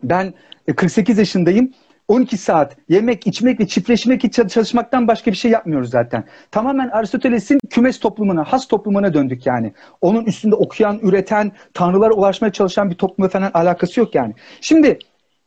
[0.04, 0.34] ben
[0.76, 1.72] 48 yaşındayım.
[2.08, 6.24] 12 saat yemek, içmek ve çiftleşmek için çalışmaktan başka bir şey yapmıyoruz zaten.
[6.52, 9.74] Tamamen Aristoteles'in kümes toplumuna, has toplumuna döndük yani.
[10.02, 14.34] Onun üstünde okuyan, üreten, tanrılara ulaşmaya çalışan bir toplumla falan alakası yok yani.
[14.62, 15.00] Şimdi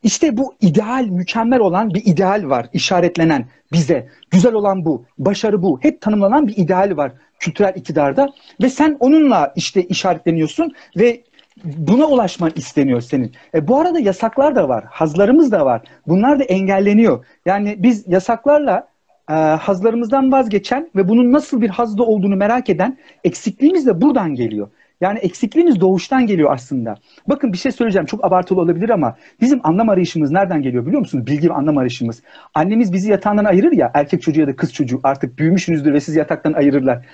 [0.02, 4.08] işte bu ideal, mükemmel olan bir ideal var işaretlenen bize.
[4.30, 5.78] Güzel olan bu, başarı bu.
[5.82, 11.22] Hep tanımlanan bir ideal var kültürel iktidarda ve sen onunla işte işaretleniyorsun ve
[11.64, 13.32] buna ulaşman isteniyor senin.
[13.54, 15.82] E, bu arada yasaklar da var, hazlarımız da var.
[16.06, 17.24] Bunlar da engelleniyor.
[17.46, 18.88] Yani biz yasaklarla
[19.30, 24.68] e, hazlarımızdan vazgeçen ve bunun nasıl bir hazda olduğunu merak eden eksikliğimiz de buradan geliyor.
[25.00, 26.94] Yani eksikliğimiz doğuştan geliyor aslında.
[27.28, 31.26] Bakın bir şey söyleyeceğim çok abartılı olabilir ama bizim anlam arayışımız nereden geliyor biliyor musunuz?
[31.26, 32.22] Bilgi ve anlam arayışımız.
[32.54, 36.16] Annemiz bizi yatağından ayırır ya erkek çocuğu ya da kız çocuğu artık büyümüşsünüzdür ve siz
[36.16, 37.06] yataktan ayırırlar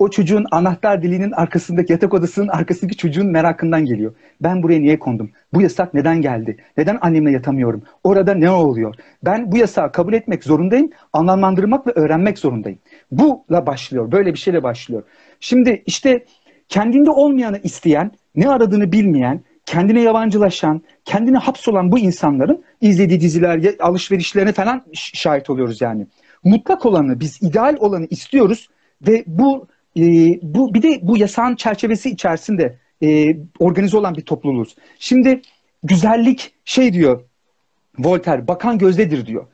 [0.00, 4.14] o çocuğun anahtar diliğinin arkasındaki yatak odasının arkasındaki çocuğun merakından geliyor.
[4.40, 5.30] Ben buraya niye kondum?
[5.54, 6.56] Bu yasak neden geldi?
[6.76, 7.82] Neden annemle yatamıyorum?
[8.04, 8.94] Orada ne oluyor?
[9.24, 12.78] Ben bu yasağı kabul etmek zorundayım, anlamlandırmak ve öğrenmek zorundayım.
[13.12, 15.02] Buyla başlıyor, böyle bir şeyle başlıyor.
[15.40, 16.24] Şimdi işte
[16.68, 24.52] kendinde olmayanı isteyen, ne aradığını bilmeyen, kendine yabancılaşan, kendine hapsolan bu insanların izlediği diziler, alışverişlerine
[24.52, 26.06] falan şahit oluyoruz yani.
[26.44, 28.68] Mutlak olanı, biz ideal olanı istiyoruz
[29.08, 30.02] ve bu e,
[30.42, 34.76] bu bir de bu yasağın çerçevesi içerisinde e, organize olan bir topluluğuz.
[34.98, 35.42] Şimdi
[35.82, 37.22] güzellik şey diyor
[37.98, 39.46] Voltaire bakan gözdedir diyor.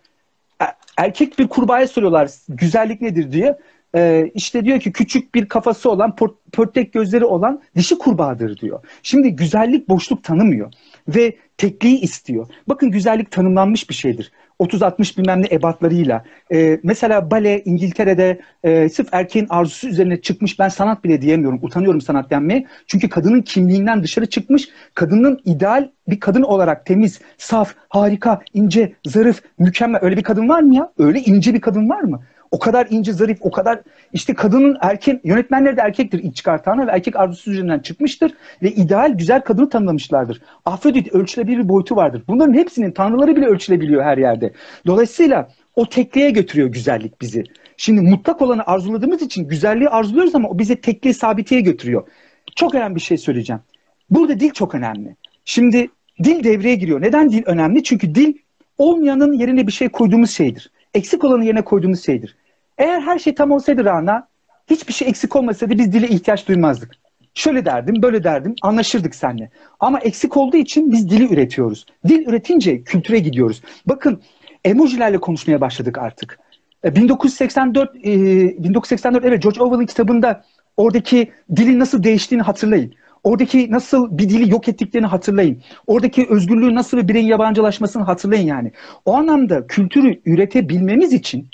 [0.97, 3.59] Erkek bir kurbağaya soruyorlar güzellik nedir diye.
[3.95, 6.17] Ee, işte diyor ki küçük bir kafası olan
[6.53, 8.81] pörtek gözleri olan dişi kurbağadır diyor.
[9.03, 10.73] Şimdi güzellik boşluk tanımıyor
[11.09, 12.47] ve tekliği istiyor.
[12.69, 14.33] Bakın güzellik tanımlanmış bir şeydir.
[14.61, 16.25] 30-60 bilmem ne ebatlarıyla.
[16.53, 21.59] E, mesela bale İngiltere'de e, sırf erkeğin arzusu üzerine çıkmış ben sanat bile diyemiyorum.
[21.63, 22.67] Utanıyorum sanat denmeye.
[22.87, 24.69] Çünkü kadının kimliğinden dışarı çıkmış.
[24.95, 30.01] Kadının ideal bir kadın olarak temiz, saf, harika, ince, zarif, mükemmel.
[30.03, 30.93] Öyle bir kadın var mı ya?
[30.99, 32.23] Öyle ince bir kadın var mı?
[32.51, 33.81] O kadar ince, zarif, o kadar
[34.13, 38.33] işte kadının erken yönetmenleri de erkektir ilk çıkartanlar ve erkek arzusu üzerinden çıkmıştır
[38.63, 40.43] ve ideal güzel kadını tanımlamışlardır.
[40.65, 42.23] Afrodit ölçülebilir bir boyutu vardır.
[42.29, 44.53] Bunların hepsinin tanrıları bile ölçülebiliyor her yerde.
[44.87, 47.45] Dolayısıyla o tekliğe götürüyor güzellik bizi.
[47.77, 52.09] Şimdi mutlak olanı arzuladığımız için güzelliği arzuluyoruz ama o bize tekliğe sabiteye götürüyor.
[52.57, 53.63] Çok önemli bir şey söyleyeceğim.
[54.11, 55.17] Burada dil çok önemli.
[55.45, 55.89] Şimdi
[56.25, 57.03] dil devreye giriyor.
[57.03, 57.83] Neden dil önemli?
[57.83, 58.35] Çünkü dil
[58.79, 60.71] olmayanın yerine bir şey koyduğumuz şeydir.
[60.97, 62.37] Eksik olanın yerine koyduğumuz şeydir.
[62.79, 64.29] Eğer her şey tam olsaydı Rana,
[64.71, 66.91] hiçbir şey eksik olmasaydı biz dile ihtiyaç duymazdık.
[67.35, 69.51] Şöyle derdim, böyle derdim, anlaşırdık seninle.
[69.81, 71.87] Ama eksik olduğu için biz dili üretiyoruz.
[72.09, 73.63] Dil üretince kültüre gidiyoruz.
[73.87, 74.23] Bakın
[74.65, 76.39] emojilerle konuşmaya başladık artık.
[76.85, 80.45] 1984 e, 1984 e, evet George Orwell'ın kitabında
[80.77, 82.95] oradaki dilin nasıl değiştiğini hatırlayın.
[83.27, 85.63] Oradaki nasıl bir dili yok ettiklerini hatırlayın.
[85.87, 88.73] Oradaki özgürlüğü nasıl bir bireyin yabancılaşmasını hatırlayın yani.
[89.05, 91.49] O anlamda kültürü üretebilmemiz için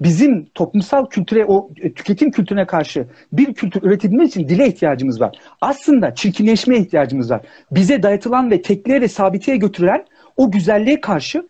[0.00, 5.38] bizim toplumsal kültüre, o e, tüketim kültürüne karşı bir kültür üretebilmemiz için dile ihtiyacımız var.
[5.60, 7.40] Aslında çirkinleşmeye ihtiyacımız var.
[7.70, 10.04] Bize dayatılan ve tekliğe ve sabiteye götürülen
[10.36, 11.48] o güzelliğe karşı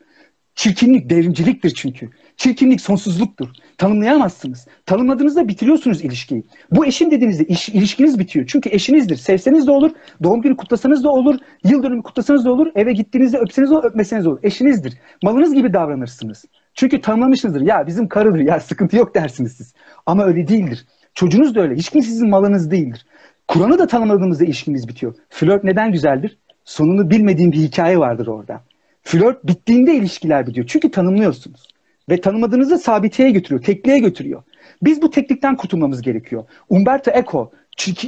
[0.54, 2.10] çirkinlik devrimciliktir çünkü.
[2.38, 3.48] Çirkinlik sonsuzluktur.
[3.78, 4.66] Tanımlayamazsınız.
[4.86, 6.44] Tanımladığınızda bitiriyorsunuz ilişkiyi.
[6.70, 8.46] Bu eşim dediğinizde iş, ilişkiniz bitiyor.
[8.46, 9.16] Çünkü eşinizdir.
[9.16, 9.90] Sevseniz de olur,
[10.22, 13.84] doğum günü kutlasanız da olur, yıl dönümü kutlasanız da olur, eve gittiğinizde öpseniz de olur,
[13.84, 14.38] öpmeseniz de olur.
[14.42, 14.94] Eşinizdir.
[15.22, 16.44] Malınız gibi davranırsınız.
[16.74, 17.60] Çünkü tanımlamışsınızdır.
[17.60, 19.74] Ya bizim karıdır ya sıkıntı yok dersiniz siz.
[20.06, 20.86] Ama öyle değildir.
[21.14, 21.74] Çocuğunuz da öyle.
[21.74, 23.06] Hiç kimse sizin malınız değildir.
[23.48, 25.14] Kur'an'ı da tanımadığımızda ilişkimiz bitiyor.
[25.28, 26.38] Flört neden güzeldir?
[26.64, 28.60] Sonunu bilmediğim bir hikaye vardır orada.
[29.02, 30.66] Flört bittiğinde ilişkiler bitiyor.
[30.66, 31.77] Çünkü tanımlıyorsunuz.
[32.08, 34.42] Ve tanımadığınızda sabiteye götürüyor, tekliğe götürüyor.
[34.82, 36.44] Biz bu teklikten kurtulmamız gerekiyor.
[36.68, 37.52] Umberto Eco,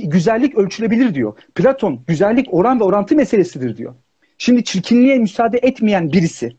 [0.05, 1.33] güzellik ölçülebilir diyor.
[1.55, 3.95] Platon, güzellik oran ve orantı meselesidir diyor.
[4.39, 6.57] Şimdi çirkinliğe müsaade etmeyen birisi,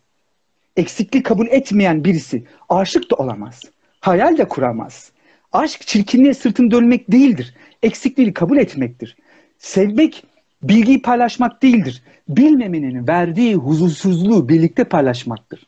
[0.78, 3.62] eksiklik kabul etmeyen birisi aşık da olamaz.
[4.00, 5.12] Hayal de kuramaz.
[5.52, 7.56] Aşk çirkinliğe sırtını dönmek değildir.
[7.84, 9.18] Eksikliği kabul etmektir.
[9.58, 10.24] Sevmek
[10.64, 12.04] bilgiyi paylaşmak değildir.
[12.30, 15.68] Bilmemenin verdiği huzursuzluğu birlikte paylaşmaktır.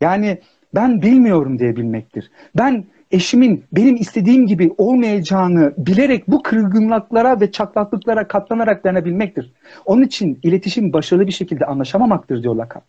[0.00, 0.38] Yani
[0.74, 2.30] ben bilmiyorum diye bilmektir.
[2.56, 9.52] Ben eşimin benim istediğim gibi olmayacağını bilerek bu kırgınlıklara ve çatlaklıklara katlanarak denebilmektir.
[9.84, 12.82] Onun için iletişim başarılı bir şekilde anlaşamamaktır diyor Lacan.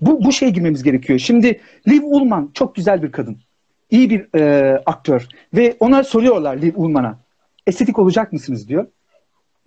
[0.00, 1.18] Bu, bu şey girmemiz gerekiyor.
[1.18, 3.36] Şimdi Liv Ullman çok güzel bir kadın.
[3.90, 5.26] İyi bir e, aktör.
[5.54, 7.18] Ve ona soruyorlar Liv Ullman'a.
[7.66, 8.86] Estetik olacak mısınız diyor.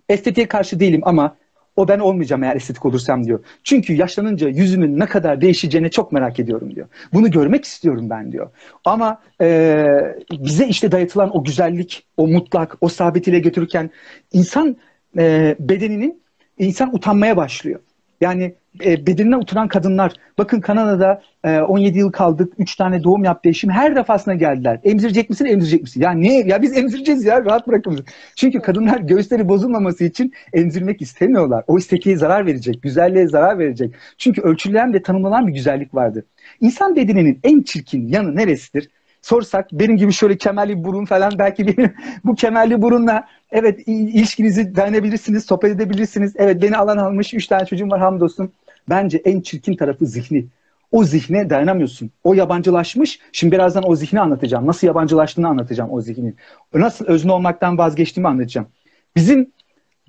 [0.08, 1.36] Estetiğe karşı değilim ama
[1.76, 3.44] o ben olmayacağım eğer estetik olursam diyor.
[3.64, 6.88] Çünkü yaşlanınca yüzümün ne kadar değişeceğini çok merak ediyorum diyor.
[7.12, 8.50] Bunu görmek istiyorum ben diyor.
[8.84, 9.86] Ama e,
[10.30, 13.90] bize işte dayatılan o güzellik, o mutlak, o sabit ile götürürken
[14.32, 14.76] insan
[15.18, 16.22] e, bedeninin
[16.58, 17.80] insan utanmaya başlıyor.
[18.20, 20.12] Yani e, bedenine oturan kadınlar.
[20.38, 22.52] Bakın Kanada'da e, 17 yıl kaldık.
[22.58, 23.70] 3 tane doğum yaptı eşim.
[23.70, 24.80] Her defasında geldiler.
[24.84, 26.00] Emzirecek misin, emzirecek misin?
[26.00, 26.38] Ya ne?
[26.38, 27.44] Ya biz emzireceğiz ya.
[27.44, 28.04] Rahat bırakın
[28.36, 31.64] Çünkü kadınlar göğüsleri bozulmaması için emzirmek istemiyorlar.
[31.66, 32.82] O istetiğe zarar verecek.
[32.82, 33.94] Güzelliğe zarar verecek.
[34.18, 36.26] Çünkü ölçülen ve tanımlanan bir güzellik vardı.
[36.60, 38.88] İnsan bedeninin en çirkin yanı neresidir?
[39.26, 45.44] Sorsak benim gibi şöyle kemerli burun falan belki benim bu kemerli burunla evet ilişkinizi dayanabilirsiniz,
[45.44, 46.32] sohbet edebilirsiniz.
[46.36, 48.52] Evet beni alan almış, üç tane çocuğum var hamdolsun.
[48.88, 50.46] Bence en çirkin tarafı zihni.
[50.92, 52.10] O zihne dayanamıyorsun.
[52.24, 53.20] O yabancılaşmış.
[53.32, 54.66] Şimdi birazdan o zihni anlatacağım.
[54.66, 56.36] Nasıl yabancılaştığını anlatacağım o zihnin.
[56.74, 58.68] Nasıl özne olmaktan vazgeçtiğimi anlatacağım.
[59.16, 59.52] Bizim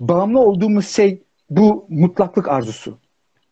[0.00, 2.98] bağımlı olduğumuz şey bu mutlaklık arzusu.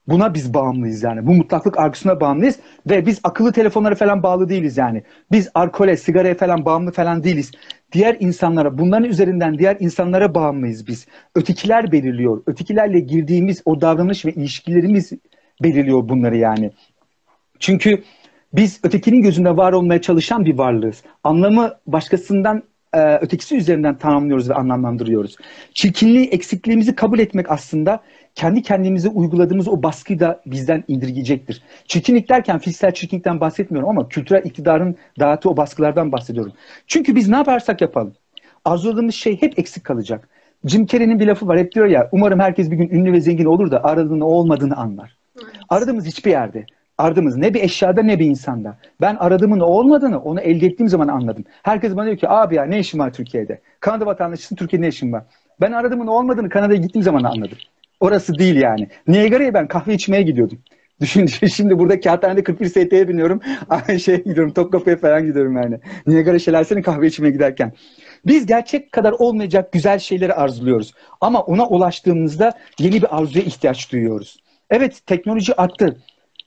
[0.08, 1.26] Buna biz bağımlıyız yani.
[1.26, 2.58] Bu mutlaklık argısına bağımlıyız
[2.90, 5.02] ve biz akıllı telefonlara falan bağlı değiliz yani.
[5.32, 7.50] Biz alkole, sigaraya falan bağımlı falan değiliz.
[7.92, 11.06] Diğer insanlara, bunların üzerinden diğer insanlara bağımlıyız biz.
[11.34, 12.42] Ötekiler belirliyor.
[12.46, 15.12] Ötekilerle girdiğimiz o davranış ve ilişkilerimiz
[15.62, 16.70] belirliyor bunları yani.
[17.58, 18.02] Çünkü
[18.52, 21.02] biz ötekinin gözünde var olmaya çalışan bir varlığız.
[21.24, 25.36] Anlamı başkasından e, ötekisi üzerinden tamamlıyoruz ve anlamlandırıyoruz.
[25.74, 28.00] Çirkinliği, eksikliğimizi kabul etmek aslında
[28.36, 31.62] kendi kendimize uyguladığımız o baskıyı da bizden indirgeyecektir.
[31.86, 36.52] Çirkinlik derken fiziksel çirkinlikten bahsetmiyorum ama kültürel iktidarın dağıttığı o baskılardan bahsediyorum.
[36.86, 38.14] Çünkü biz ne yaparsak yapalım
[38.66, 40.28] arzuladığımız şey hep eksik kalacak.
[40.64, 43.44] Jim Carrey'nin bir lafı var hep diyor ya umarım herkes bir gün ünlü ve zengin
[43.44, 45.16] olur da aradığını o olmadığını anlar.
[45.68, 46.66] Aradığımız hiçbir yerde.
[46.98, 48.76] Aradığımız ne bir eşyada ne bir insanda.
[49.00, 51.44] Ben aradığımın o olmadığını onu elde ettiğim zaman anladım.
[51.62, 53.60] Herkes bana diyor ki abi ya ne işin var Türkiye'de?
[53.80, 55.22] Kanada vatandaşısın Türkiye'de ne işin var?
[55.60, 57.58] Ben aradığımın olmadığını Kanada'ya gittiğim zaman anladım.
[58.00, 58.88] Orası değil yani.
[59.08, 60.58] Niagara'ya ben kahve içmeye gidiyordum.
[61.00, 63.40] Düşün şimdi burada kağıthanede 41 ST'ye biniyorum.
[64.04, 64.52] Şeye gidiyorum.
[64.52, 65.80] Topkapı'ya falan gidiyorum yani.
[66.06, 67.72] Niagara şelalesine kahve içmeye giderken.
[68.26, 70.94] Biz gerçek kadar olmayacak güzel şeyleri arzuluyoruz.
[71.20, 74.36] Ama ona ulaştığımızda yeni bir arzuya ihtiyaç duyuyoruz.
[74.70, 75.96] Evet teknoloji arttı.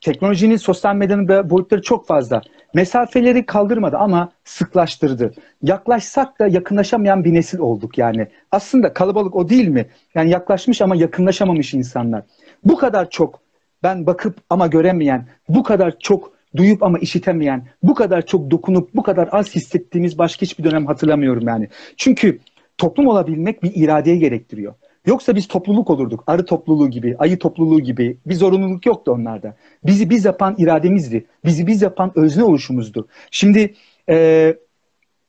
[0.02, 2.42] Teknolojinin sosyal medyanın boyutları çok fazla.
[2.74, 5.34] Mesafeleri kaldırmadı ama sıklaştırdı.
[5.64, 8.28] Yaklaşsak da yakınlaşamayan bir nesil olduk yani.
[8.52, 9.86] Aslında kalabalık o değil mi?
[10.16, 12.24] Yani yaklaşmış ama yakınlaşamamış insanlar.
[12.64, 13.40] Bu kadar çok
[13.84, 19.04] ben bakıp ama göremeyen, bu kadar çok duyup ama işitemeyen, bu kadar çok dokunup bu
[19.04, 21.68] kadar az hissettiğimiz başka hiçbir dönem hatırlamıyorum yani.
[21.98, 22.40] Çünkü
[22.78, 24.74] toplum olabilmek bir iradeye gerektiriyor.
[25.10, 26.24] Yoksa biz topluluk olurduk.
[26.28, 28.18] Arı topluluğu gibi, ayı topluluğu gibi.
[28.26, 29.56] Bir zorunluluk yoktu onlarda.
[29.86, 31.26] Bizi biz yapan irademizdi.
[31.46, 33.08] Bizi biz yapan özne oluşumuzdu.
[33.32, 33.74] Şimdi
[34.10, 34.56] e,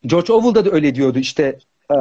[0.06, 1.58] George Orwell'da da öyle diyordu işte
[1.90, 1.96] e,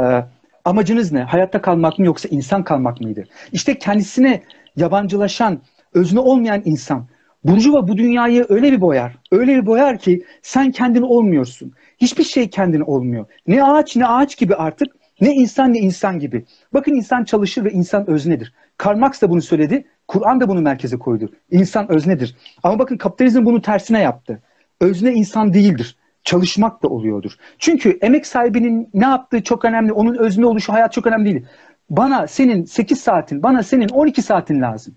[0.65, 1.23] amacınız ne?
[1.23, 3.23] Hayatta kalmak mı yoksa insan kalmak mıydı?
[3.51, 4.43] İşte kendisine
[4.75, 5.59] yabancılaşan,
[5.93, 7.07] özne olmayan insan.
[7.43, 11.73] Burjuva bu dünyayı öyle bir boyar, öyle bir boyar ki sen kendin olmuyorsun.
[11.97, 13.25] Hiçbir şey kendin olmuyor.
[13.47, 16.45] Ne ağaç ne ağaç gibi artık, ne insan ne insan gibi.
[16.73, 18.53] Bakın insan çalışır ve insan öznedir.
[18.77, 21.31] Karl Marx da bunu söyledi, Kur'an da bunu merkeze koydu.
[21.51, 22.35] İnsan öznedir.
[22.63, 24.41] Ama bakın kapitalizm bunu tersine yaptı.
[24.81, 27.31] Özne insan değildir çalışmak da oluyordur.
[27.59, 29.93] Çünkü emek sahibinin ne yaptığı çok önemli.
[29.93, 31.45] Onun özne oluşu hayat çok önemli değil.
[31.89, 34.95] Bana senin 8 saatin, bana senin 12 saatin lazım.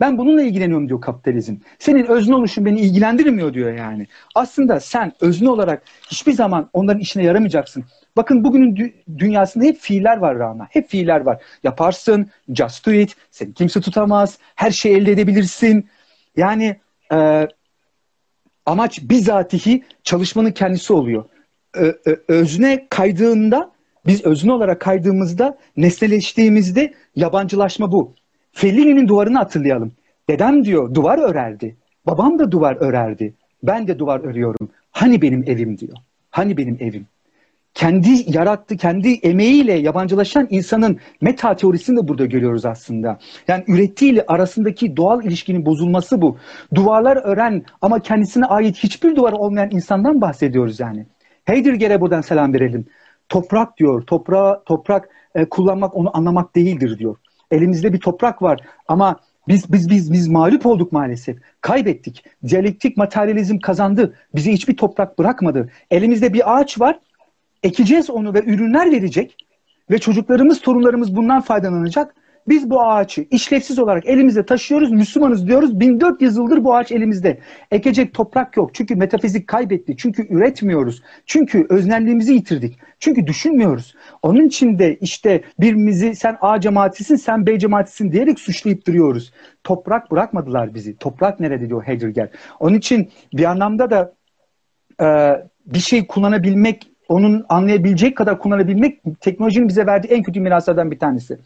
[0.00, 1.56] Ben bununla ilgileniyorum diyor kapitalizm.
[1.78, 4.06] Senin özne oluşun beni ilgilendirmiyor diyor yani.
[4.34, 7.84] Aslında sen özne olarak hiçbir zaman onların işine yaramayacaksın.
[8.16, 10.66] Bakın bugünün dü- dünyasında hep fiiller var Rana.
[10.70, 11.42] Hep fiiller var.
[11.62, 15.88] Yaparsın, just do it, seni kimse tutamaz, her şeyi elde edebilirsin.
[16.36, 16.76] Yani
[17.12, 17.48] e,
[18.66, 21.24] amaç bizatihi çalışmanın kendisi oluyor.
[21.74, 23.70] Ö, ö, özne kaydığında,
[24.06, 28.14] biz özne olarak kaydığımızda, nesneleştiğimizde yabancılaşma bu.
[28.52, 29.92] Fellini'nin duvarını hatırlayalım.
[30.28, 31.76] Dedem diyor duvar örerdi.
[32.06, 33.34] Babam da duvar örerdi.
[33.62, 34.68] Ben de duvar örüyorum.
[34.90, 35.96] Hani benim evim diyor.
[36.30, 37.06] Hani benim evim.
[37.74, 43.18] Kendi yarattı, kendi emeğiyle yabancılaşan insanın meta teorisini de burada görüyoruz aslında.
[43.48, 46.38] Yani ürettiğiyle arasındaki doğal ilişkinin bozulması bu.
[46.74, 51.06] Duvarlar ören ama kendisine ait hiçbir duvar olmayan insandan bahsediyoruz yani.
[51.44, 52.86] Heidegger'e buradan selam verelim.
[53.28, 57.16] Toprak diyor, toprağı, toprak e, kullanmak onu anlamak değildir diyor.
[57.50, 61.38] Elimizde bir toprak var ama biz biz biz biz mağlup olduk maalesef.
[61.60, 62.24] Kaybettik.
[62.48, 64.14] Diyalektik materyalizm kazandı.
[64.34, 65.70] Bize hiçbir toprak bırakmadı.
[65.90, 66.98] Elimizde bir ağaç var.
[67.62, 69.36] Ekeceğiz onu ve ürünler verecek
[69.90, 72.14] ve çocuklarımız, torunlarımız bundan faydalanacak.
[72.48, 75.80] Biz bu ağaçı işlevsiz olarak elimizde taşıyoruz, Müslümanız diyoruz.
[75.80, 77.38] 1400 yıldır bu ağaç elimizde.
[77.70, 78.74] Ekecek toprak yok.
[78.74, 79.96] Çünkü metafizik kaybetti.
[79.96, 81.02] Çünkü üretmiyoruz.
[81.26, 82.78] Çünkü öznelliğimizi yitirdik.
[82.98, 83.94] Çünkü düşünmüyoruz.
[84.22, 89.32] Onun için de işte birbirimizi sen A cemaatisin, sen B cemaatisin diyerek suçlayıp duruyoruz.
[89.64, 90.96] Toprak bırakmadılar bizi.
[90.96, 92.28] Toprak nerede diyor Heidegger.
[92.60, 94.14] Onun için bir anlamda da
[95.02, 100.98] e, bir şey kullanabilmek, onun anlayabilecek kadar kullanabilmek teknolojinin bize verdiği en kötü miraslardan bir
[100.98, 101.38] tanesi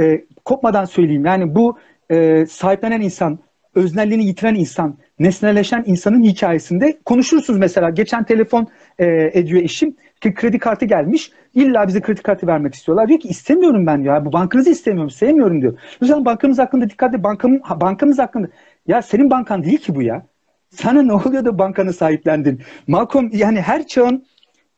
[0.00, 1.24] e, kopmadan söyleyeyim.
[1.24, 1.78] Yani bu
[2.10, 3.38] e, sahiplenen insan,
[3.74, 7.90] öznelliğini yitiren insan, nesneleşen insanın hikayesinde konuşursunuz mesela.
[7.90, 11.32] Geçen telefon e, ediyor eşim ki kredi kartı gelmiş.
[11.54, 13.08] İlla bize kredi kartı vermek istiyorlar.
[13.08, 14.24] Diyor ki istemiyorum ben ya.
[14.24, 15.78] Bu bankanızı istemiyorum, sevmiyorum diyor.
[16.02, 17.22] Lütfen bankamız hakkında dikkat et.
[17.22, 18.48] Bankamın, bankamız hakkında.
[18.86, 20.26] Ya senin bankan değil ki bu ya.
[20.70, 22.62] Sana ne oluyor da bankanı sahiplendin?
[22.86, 24.24] Malcolm yani her çağın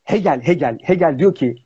[0.04, 1.56] Hegel, Hegel, Hegel diyor ki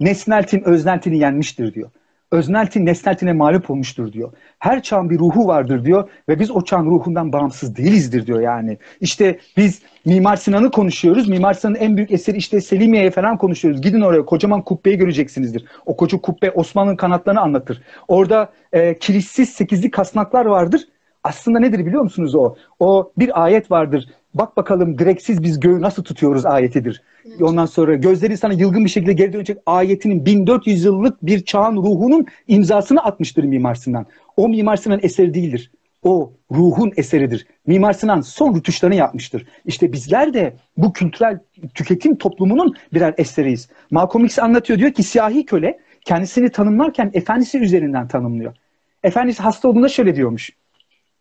[0.00, 1.90] nesneltin özneltini yenmiştir diyor.
[2.32, 4.32] Özneltin nesneltine mağlup olmuştur diyor.
[4.58, 8.78] Her çağın bir ruhu vardır diyor ve biz o çağın ruhundan bağımsız değilizdir diyor yani.
[9.00, 11.28] İşte biz Mimar Sinan'ı konuşuyoruz.
[11.28, 13.82] Mimar Sinan'ın en büyük eseri işte Selimiye'ye falan konuşuyoruz.
[13.82, 15.64] Gidin oraya kocaman kubbeyi göreceksinizdir.
[15.86, 17.82] O koca kubbe Osmanlı'nın kanatlarını anlatır.
[18.08, 20.88] Orada e, kilitsiz sekizli kasnaklar vardır.
[21.24, 22.54] Aslında nedir biliyor musunuz o?
[22.80, 24.08] O bir ayet vardır.
[24.38, 27.02] Bak bakalım direksiz biz göğü nasıl tutuyoruz ayetidir.
[27.26, 27.42] Evet.
[27.42, 32.26] Ondan sonra gözleri sana yılgın bir şekilde geri dönecek ayetinin 1400 yıllık bir çağın ruhunun
[32.48, 34.06] imzasını atmıştır Mimar Sinan.
[34.36, 35.70] O Mimar Sinan eseri değildir.
[36.02, 37.46] O ruhun eseridir.
[37.66, 39.46] Mimar Sinan son rütuşlarını yapmıştır.
[39.64, 41.38] İşte bizler de bu kültürel
[41.74, 43.68] tüketim toplumunun birer eseriyiz.
[43.90, 48.54] Malcolm X anlatıyor diyor ki siyahi köle kendisini tanımlarken efendisi üzerinden tanımlıyor.
[49.02, 50.50] Efendisi hasta olduğunda şöyle diyormuş.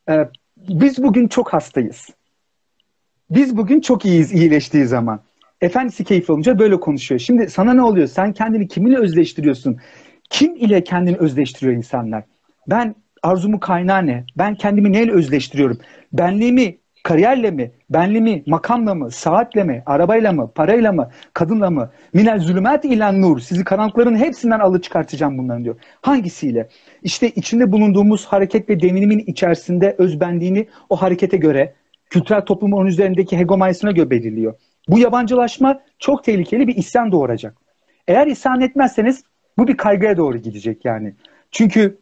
[0.10, 2.10] Ee, biz bugün çok hastayız.
[3.30, 5.20] Biz bugün çok iyiyiz iyileştiği zaman.
[5.62, 7.20] Efendisi keyif olunca böyle konuşuyor.
[7.20, 8.08] Şimdi sana ne oluyor?
[8.08, 9.78] Sen kendini kiminle özleştiriyorsun?
[10.30, 12.24] Kim ile kendini özleştiriyor insanlar?
[12.68, 14.26] Ben arzumu kaynağı ne?
[14.38, 15.78] Ben kendimi neyle özleştiriyorum?
[16.14, 17.72] Benliğimi kariyerle mi?
[17.90, 19.12] Benliğimi makamla mı?
[19.12, 19.84] Saatle mi?
[19.86, 20.52] Arabayla mı?
[20.56, 21.10] Parayla mı?
[21.34, 21.92] Kadınla mı?
[22.14, 23.40] Minel zulümat ilen nur.
[23.40, 25.76] Sizi karanlıkların hepsinden alı çıkartacağım bunların diyor.
[26.02, 26.70] Hangisiyle?
[27.04, 31.74] İşte içinde bulunduğumuz hareket ve devinimin içerisinde özbenliğini o harekete göre
[32.16, 34.54] kültürel toplumun üzerindeki hegemonyasına göre belirliyor.
[34.90, 37.58] Bu yabancılaşma çok tehlikeli bir isyan doğuracak.
[38.08, 39.24] Eğer isyan etmezseniz
[39.58, 41.14] bu bir kaygıya doğru gidecek yani.
[41.52, 41.98] Çünkü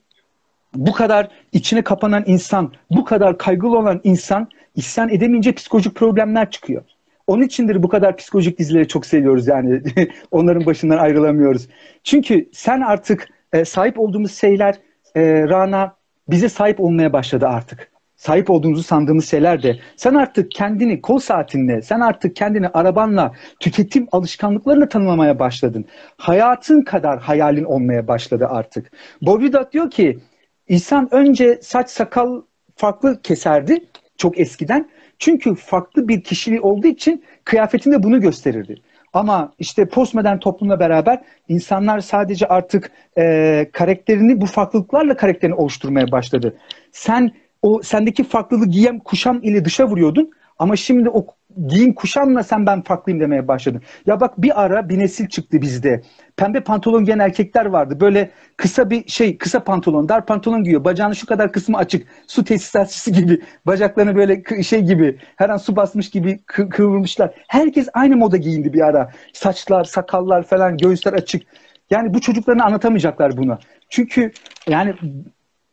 [0.76, 6.84] bu kadar içine kapanan insan, bu kadar kaygılı olan insan isyan edemeyince psikolojik problemler çıkıyor.
[7.28, 9.82] Onun içindir bu kadar psikolojik dizileri çok seviyoruz yani.
[10.32, 11.68] Onların başından ayrılamıyoruz.
[12.04, 14.76] Çünkü sen artık e, sahip olduğumuz şeyler
[15.16, 15.96] e, Rana
[16.30, 17.93] bize sahip olmaya başladı artık.
[18.24, 24.08] Sahip olduğumuzu sandığımız şeyler de sen artık kendini kol saatinle, sen artık kendini arabanla, tüketim
[24.12, 25.86] alışkanlıklarını tanımlamaya başladın.
[26.18, 28.92] Hayatın kadar hayalin olmaya başladı artık.
[29.22, 30.20] Bovidat diyor ki
[30.68, 32.42] insan önce saç sakal
[32.76, 33.86] farklı keserdi
[34.18, 34.90] çok eskiden.
[35.20, 38.76] Çünkü farklı bir kişiliği olduğu için kıyafetinde bunu gösterirdi.
[39.14, 46.58] Ama işte postmodern toplumla beraber insanlar sadece artık e, karakterini bu farklılıklarla karakterini oluşturmaya başladı.
[46.92, 47.32] Sen
[47.64, 51.26] o sendeki farklılığı giyem kuşam ile dışa vuruyordun ama şimdi o
[51.68, 53.82] giyim kuşamla sen ben farklıyım demeye başladın.
[54.06, 56.02] Ya bak bir ara bir nesil çıktı bizde.
[56.38, 58.00] Pembe pantolon giyen erkekler vardı.
[58.00, 60.84] Böyle kısa bir şey, kısa pantolon, dar pantolon giyiyor.
[60.84, 62.08] Bacağını şu kadar kısmı açık.
[62.28, 63.42] Su tesisatçısı gibi.
[63.66, 67.34] Bacaklarını böyle şey gibi, her an su basmış gibi kı- kıvırmışlar.
[67.48, 69.12] Herkes aynı moda giyindi bir ara.
[69.34, 71.44] Saçlar, sakallar falan, göğüsler açık.
[71.90, 73.58] Yani bu çocuklarına anlatamayacaklar bunu.
[73.90, 74.32] Çünkü
[74.68, 74.94] yani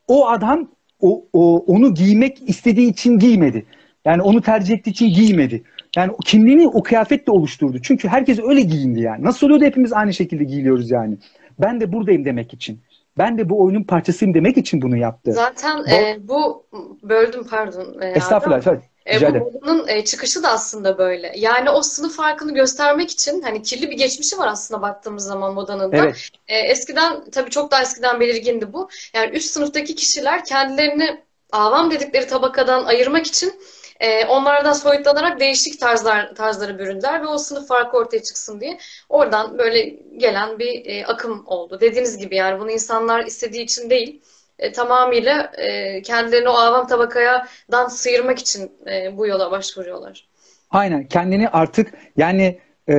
[0.08, 0.68] o adam
[1.00, 3.66] o, o onu giymek istediği için giymedi.
[4.04, 5.62] Yani onu tercih ettiği için giymedi.
[5.96, 7.78] Yani kimliğini o kıyafetle oluşturdu.
[7.82, 9.24] Çünkü herkes öyle giyindi yani.
[9.24, 11.16] Nasıl oluyor da hepimiz aynı şekilde giyiliyoruz yani.
[11.60, 12.80] Ben de buradayım demek için.
[13.18, 15.32] Ben de bu oyunun parçasıyım demek için bunu yaptı.
[15.32, 16.66] Zaten bu, e, bu
[17.02, 18.00] böldüm pardon.
[18.00, 18.66] E, estağfurullah.
[18.66, 18.82] Adam.
[19.10, 21.32] E, bu modanın e, çıkışı da aslında böyle.
[21.36, 25.92] Yani o sınıf farkını göstermek için hani kirli bir geçmişi var aslında baktığımız zaman modanın
[25.92, 25.96] da.
[25.96, 26.28] Evet.
[26.48, 28.88] E, eskiden tabii çok daha eskiden belirgindi bu.
[29.14, 33.54] Yani üst sınıftaki kişiler kendilerini avam dedikleri tabakadan ayırmak için
[34.00, 39.58] e, onlardan soyutlanarak değişik tarzlar tarzları büründüler ve o sınıf farkı ortaya çıksın diye oradan
[39.58, 39.82] böyle
[40.16, 41.80] gelen bir e, akım oldu.
[41.80, 44.22] Dediğiniz gibi yani bunu insanlar istediği için değil
[44.60, 50.28] e, tamamıyla e, kendilerini o avam tabakadan sıyırmak için e, bu yola başvuruyorlar.
[50.70, 52.94] Aynen kendini artık yani e,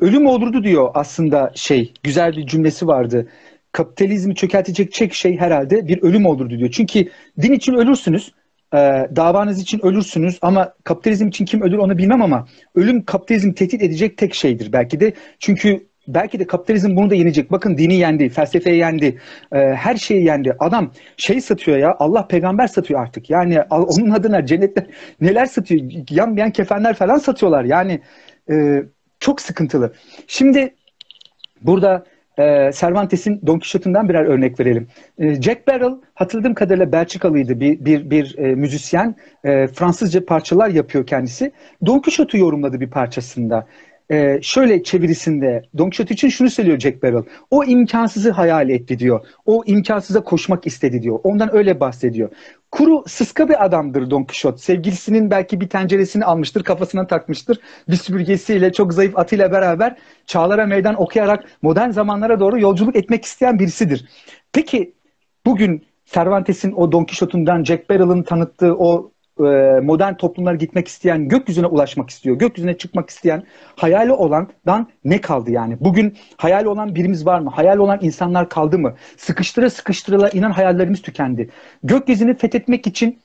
[0.00, 3.28] ölüm olurdu diyor aslında şey güzel bir cümlesi vardı.
[3.72, 6.70] Kapitalizmi çökertecek tek şey herhalde bir ölüm olurdu diyor.
[6.70, 7.08] Çünkü
[7.42, 8.32] din için ölürsünüz
[8.74, 8.76] e,
[9.16, 14.18] davanız için ölürsünüz ama kapitalizm için kim ölür onu bilmem ama ölüm kapitalizm tehdit edecek
[14.18, 15.12] tek şeydir belki de.
[15.38, 17.52] Çünkü belki de kapitalizm bunu da yenecek.
[17.52, 19.18] Bakın dini yendi, felsefeyi yendi,
[19.52, 20.56] e, her şeyi yendi.
[20.58, 23.30] Adam şey satıyor ya, Allah peygamber satıyor artık.
[23.30, 24.86] Yani onun adına cennette
[25.20, 27.64] neler satıyor, yanmayan kefenler falan satıyorlar.
[27.64, 28.00] Yani
[28.50, 28.82] e,
[29.20, 29.92] çok sıkıntılı.
[30.26, 30.74] Şimdi
[31.62, 32.04] burada
[32.38, 34.88] e, Cervantes'in Don Quixote'undan birer örnek verelim.
[35.18, 39.16] E, Jack Barrel hatırladığım kadarıyla Belçikalıydı bir bir bir e, müzisyen.
[39.44, 41.52] E, Fransızca parçalar yapıyor kendisi.
[41.86, 43.66] Don Quixote'u yorumladı bir parçasında.
[44.10, 47.22] Ee, şöyle çevirisinde Don Quixote için şunu söylüyor Jack Barrel.
[47.50, 49.26] O imkansızı hayal etti diyor.
[49.46, 51.20] O imkansıza koşmak istedi diyor.
[51.24, 52.30] Ondan öyle bahsediyor.
[52.70, 54.58] Kuru sıska bir adamdır Don Quixote.
[54.58, 57.60] Sevgilisinin belki bir tenceresini almıştır, kafasına takmıştır.
[57.88, 59.96] Bir süpürgesiyle, çok zayıf atıyla beraber
[60.26, 64.08] çağlara meydan okuyarak modern zamanlara doğru yolculuk etmek isteyen birisidir.
[64.52, 64.94] Peki
[65.46, 69.12] bugün Cervantes'in o Don Quixote'undan Jack Barrel'ın tanıttığı o
[69.46, 73.42] e, modern toplumlara gitmek isteyen, gökyüzüne ulaşmak istiyor, gökyüzüne çıkmak isteyen,
[73.76, 75.76] hayali olandan ne kaldı yani?
[75.80, 77.50] Bugün hayali olan birimiz var mı?
[77.50, 78.94] Hayali olan insanlar kaldı mı?
[79.16, 81.50] Sıkıştıra sıkıştırıla inan hayallerimiz tükendi.
[81.82, 83.18] Gökyüzünü fethetmek için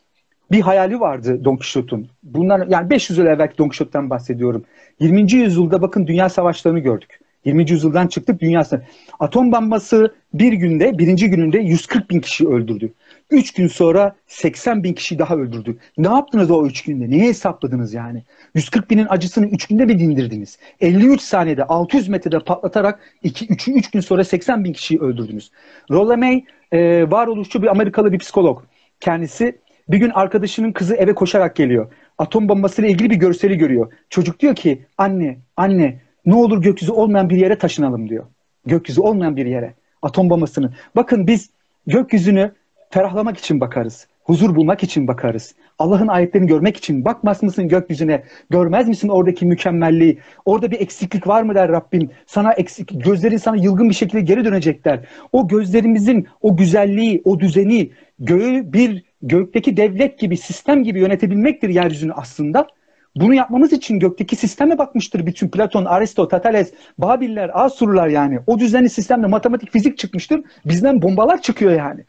[0.52, 2.08] bir hayali vardı Don Quixote'un.
[2.24, 4.66] Bunlar yani 500 yıl evvelki Don Quixote'dan bahsediyorum.
[5.00, 5.34] 20.
[5.34, 7.20] yüzyılda bakın dünya savaşlarını gördük.
[7.46, 7.72] 20.
[7.72, 8.82] yüzyıldan çıktık dünyasına.
[9.20, 12.94] Atom bombası bir günde, birinci gününde 140 bin kişi öldürdü.
[13.30, 15.78] Üç gün sonra 80 bin kişi daha öldürdü.
[15.98, 17.10] Ne yaptınız o üç günde?
[17.10, 18.24] Neye hesapladınız yani?
[18.56, 20.60] 140 binin acısını üç günde mi dindirdiniz?
[20.82, 25.52] 53 saniyede 600 metrede patlatarak 2, 3, 3 gün sonra 80 bin kişiyi öldürdünüz.
[25.92, 28.64] Rolla May e, varoluşçu bir Amerikalı bir psikolog.
[29.00, 29.60] Kendisi
[29.90, 31.92] bir gün arkadaşının kızı eve koşarak geliyor.
[32.18, 33.94] Atom bombasıyla ilgili bir görseli görüyor.
[34.10, 38.26] Çocuk diyor ki anne, anne ne olur gökyüzü olmayan bir yere taşınalım diyor.
[38.66, 39.74] Gökyüzü olmayan bir yere.
[40.02, 40.74] Atom bombasını.
[40.96, 41.50] Bakın biz
[41.88, 42.52] gökyüzünü
[42.96, 44.08] ferahlamak için bakarız.
[44.24, 45.56] Huzur bulmak için bakarız.
[45.80, 48.24] Allah'ın ayetlerini görmek için bakmaz mısın gökyüzüne?
[48.50, 50.20] Görmez misin oradaki mükemmelliği?
[50.46, 52.10] Orada bir eksiklik var mı der Rabbim.
[52.26, 55.00] Sana eksik, gözlerin sana yılgın bir şekilde geri dönecekler.
[55.32, 62.14] O gözlerimizin o güzelliği, o düzeni, göğü bir gökteki devlet gibi, sistem gibi yönetebilmektir yeryüzünü
[62.14, 62.68] aslında.
[63.16, 68.40] Bunu yapmamız için gökteki sisteme bakmıştır bütün Platon, Aristo, Tatales, Babiller, Asurlar yani.
[68.48, 70.42] O düzenli sistemde matematik, fizik çıkmıştır.
[70.66, 72.06] Bizden bombalar çıkıyor yani.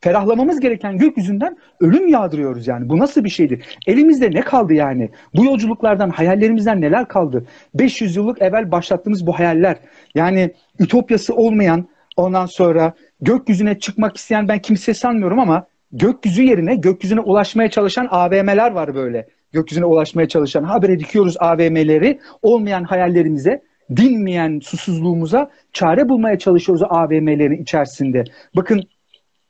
[0.00, 2.88] Ferahlamamız gereken gökyüzünden ölüm yağdırıyoruz yani.
[2.88, 3.60] Bu nasıl bir şeydi?
[3.86, 5.10] Elimizde ne kaldı yani?
[5.36, 7.44] Bu yolculuklardan, hayallerimizden neler kaldı?
[7.74, 9.76] 500 yıllık evvel başlattığımız bu hayaller.
[10.14, 17.20] Yani ütopyası olmayan ondan sonra gökyüzüne çıkmak isteyen ben kimse sanmıyorum ama gökyüzü yerine gökyüzüne
[17.20, 19.28] ulaşmaya çalışan AVM'ler var böyle.
[19.52, 23.62] Gökyüzüne ulaşmaya çalışan habere dikiyoruz AVM'leri olmayan hayallerimize
[23.96, 28.24] dinmeyen susuzluğumuza çare bulmaya çalışıyoruz AVM'lerin içerisinde.
[28.56, 28.82] Bakın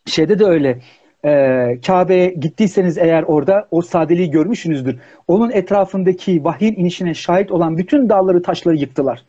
[0.08, 0.78] şeyde de öyle.
[1.24, 4.98] e, Kabe'ye gittiyseniz eğer orada o sadeliği görmüşsünüzdür.
[5.28, 9.24] Onun etrafındaki vahyin inişine şahit olan bütün dağları taşları yıktılar.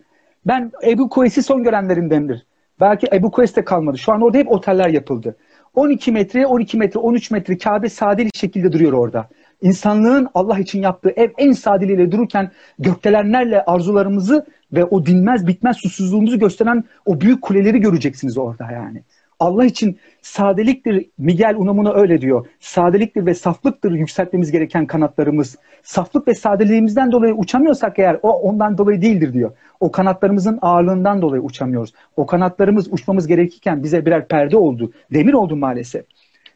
[0.48, 2.46] Ben Ebu Kuveys'i son görenlerindendir.
[2.80, 3.98] Belki Ebu Kuveys de kalmadı.
[3.98, 5.36] Şu an orada hep oteller yapıldı.
[5.76, 9.28] 12 metre, 12 metre, 13 metre Kabe sadeli şekilde duruyor orada.
[9.62, 16.40] İnsanlığın Allah için yaptığı ev en sadeliyle dururken gökdelenlerle arzularımızı ve o dinmez bitmez susuzluğumuzu
[16.40, 19.04] gösteren o büyük kuleleri göreceksiniz orada yani.
[19.40, 22.48] Allah için sadeliktir, Miguel Unamuno öyle diyor.
[22.60, 25.58] Sadeliktir ve saflıktır yükseltmemiz gereken kanatlarımız.
[25.84, 29.52] Saflık ve sadeliğimizden dolayı uçamıyorsak eğer o ondan dolayı değildir diyor.
[29.80, 31.94] O kanatlarımızın ağırlığından dolayı uçamıyoruz.
[32.16, 34.92] O kanatlarımız uçmamız gerekirken bize birer perde oldu.
[35.14, 36.06] Demir oldu maalesef.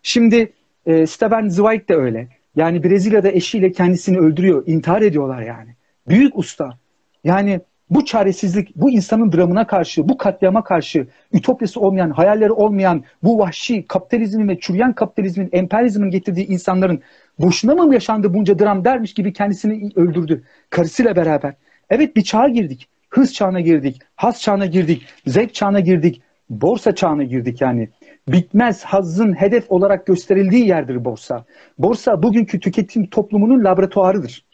[0.03, 0.53] Şimdi
[0.86, 2.27] e, Steven Zweig de öyle.
[2.55, 4.63] Yani Brezilya'da eşiyle kendisini öldürüyor.
[4.67, 5.75] intihar ediyorlar yani.
[6.07, 6.77] Büyük usta.
[7.23, 7.61] Yani
[7.96, 13.88] bu çaresizlik, bu insanın dramına karşı, bu katliama karşı, ütopyası olmayan, hayalleri olmayan, bu vahşi
[13.88, 17.02] kapitalizmin ve çürüyen kapitalizmin, emperyalizmin getirdiği insanların
[17.39, 20.44] boşuna mı yaşandı bunca dram dermiş gibi kendisini öldürdü.
[20.70, 21.54] Karısıyla beraber.
[21.89, 22.88] Evet bir çağa girdik.
[23.10, 27.89] Hız çağına girdik, haz çağına girdik, zevk çağına girdik, borsa çağına girdik yani.
[28.28, 31.46] Bitmez hazın hedef olarak gösterildiği yerdir borsa.
[31.78, 34.46] Borsa bugünkü tüketim toplumunun laboratuvarıdır.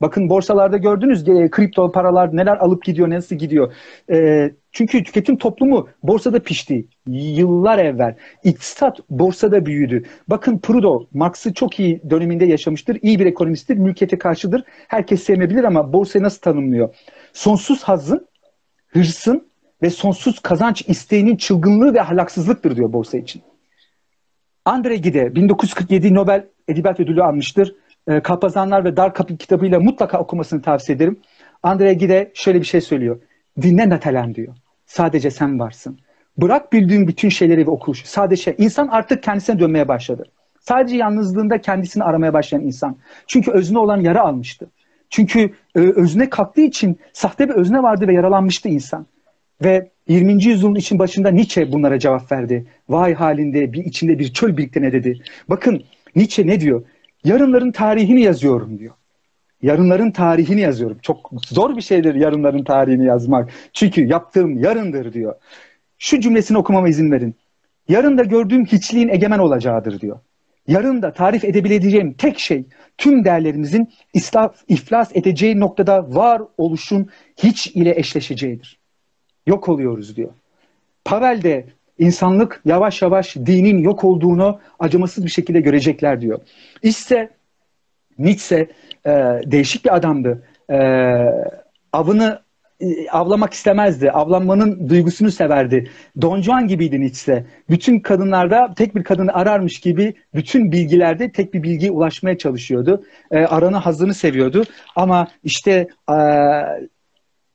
[0.00, 3.72] Bakın borsalarda gördünüz e, kripto paralar neler alıp gidiyor, nasıl gidiyor.
[4.10, 6.86] E, çünkü tüketim toplumu borsada pişti.
[7.08, 8.16] Yıllar evvel.
[8.44, 10.02] İktisat borsada büyüdü.
[10.28, 12.98] Bakın Prudo, Marx'ı çok iyi döneminde yaşamıştır.
[13.02, 14.64] İyi bir ekonomisttir, mülkiyete karşıdır.
[14.88, 16.94] Herkes sevmeyebilir ama borsayı nasıl tanımlıyor?
[17.32, 18.26] Sonsuz hazın,
[18.88, 19.48] hırsın
[19.82, 23.42] ve sonsuz kazanç isteğinin çılgınlığı ve ahlaksızlıktır diyor borsa için.
[24.64, 27.74] Andre Gide 1947 Nobel Edebiyat Ödülü almıştır
[28.08, 31.20] e, Kalpazanlar ve Dar Kapı kitabıyla mutlaka okumasını tavsiye ederim.
[31.62, 33.20] Andrea Gide şöyle bir şey söylüyor.
[33.62, 34.54] Dinle Natalen diyor.
[34.86, 35.98] Sadece sen varsın.
[36.38, 38.04] Bırak bildiğin bütün şeyleri ve okuş.
[38.04, 40.24] Sadece insan artık kendisine dönmeye başladı.
[40.60, 42.96] Sadece yalnızlığında kendisini aramaya başlayan insan.
[43.26, 44.70] Çünkü özne olan yara almıştı.
[45.10, 49.06] Çünkü e, özne kalktığı için sahte bir özne vardı ve yaralanmıştı insan.
[49.64, 50.44] Ve 20.
[50.44, 52.66] yüzyılın için başında Nietzsche bunlara cevap verdi.
[52.88, 55.20] Vay halinde bir içinde bir çöl birlikte ne dedi.
[55.48, 55.82] Bakın
[56.16, 56.82] Nietzsche ne diyor?
[57.24, 58.94] Yarınların tarihini yazıyorum diyor.
[59.62, 60.98] Yarınların tarihini yazıyorum.
[61.02, 63.50] Çok zor bir şeydir yarınların tarihini yazmak.
[63.72, 65.34] Çünkü yaptığım yarındır diyor.
[65.98, 67.34] Şu cümlesini okumama izin verin.
[67.88, 70.18] Yarın da gördüğüm hiçliğin egemen olacağıdır diyor.
[70.68, 72.64] Yarın da tarif edebileceğim tek şey
[72.98, 78.78] tüm değerlerimizin islaf, iflas edeceği noktada var oluşun hiç ile eşleşeceğidir.
[79.46, 80.32] Yok oluyoruz diyor.
[81.04, 81.66] Pavel de
[81.98, 86.40] insanlık yavaş yavaş dinin yok olduğunu acımasız bir şekilde görecekler diyor.
[86.82, 87.30] İşte
[88.18, 88.68] Nietzsche
[89.06, 89.10] e,
[89.46, 90.42] değişik bir adamdı.
[90.70, 90.78] E,
[91.92, 92.46] avını
[92.80, 94.10] e, avlamak istemezdi.
[94.10, 95.90] Avlanmanın duygusunu severdi.
[96.20, 97.44] Don Juan gibiydi Nietzsche.
[97.70, 103.04] Bütün kadınlarda tek bir kadını ararmış gibi bütün bilgilerde tek bir bilgiye ulaşmaya çalışıyordu.
[103.30, 104.64] E, aranı hazını seviyordu.
[104.96, 106.16] Ama işte e,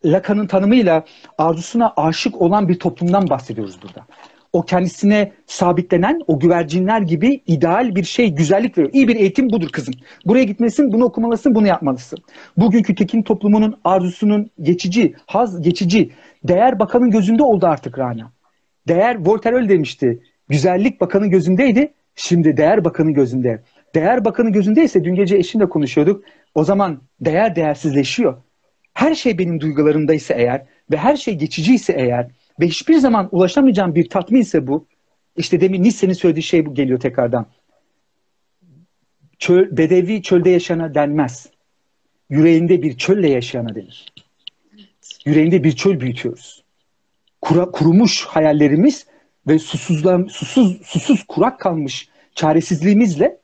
[0.05, 1.05] Lacan'ın tanımıyla
[1.37, 4.05] arzusuna aşık olan bir toplumdan bahsediyoruz burada
[4.53, 8.93] o kendisine sabitlenen o güvercinler gibi ideal bir şey, güzellik veriyor.
[8.93, 9.93] İyi bir eğitim budur kızım.
[10.25, 12.19] Buraya gitmesin, bunu okumalısın, bunu yapmalısın.
[12.57, 16.11] Bugünkü tekin toplumunun arzusunun geçici, haz geçici,
[16.43, 18.31] değer bakanın gözünde oldu artık Rana.
[18.87, 20.23] Değer, Voltaire öyle demişti.
[20.49, 23.63] Güzellik bakanın gözündeydi, şimdi değer bakanın gözünde.
[23.95, 26.23] Değer bakanın gözündeyse, dün gece eşimle konuşuyorduk,
[26.55, 28.37] o zaman değer değersizleşiyor.
[28.93, 32.27] Her şey benim duygularımdaysa eğer ve her şey geçiciyse eğer,
[32.61, 34.87] ve hiçbir zaman ulaşamayacağım bir tatmin ise bu.
[35.37, 37.45] İşte demin Nisse'nin söylediği şey bu geliyor tekrardan.
[39.39, 41.49] Çöl, bedevi çölde yaşayana denmez.
[42.29, 44.13] Yüreğinde bir çölle yaşayana denir.
[45.25, 46.63] Yüreğinde bir çöl büyütüyoruz.
[47.41, 49.05] Kura, kurumuş hayallerimiz
[49.47, 53.37] ve susuzlan, susuz, susuz kurak kalmış çaresizliğimizle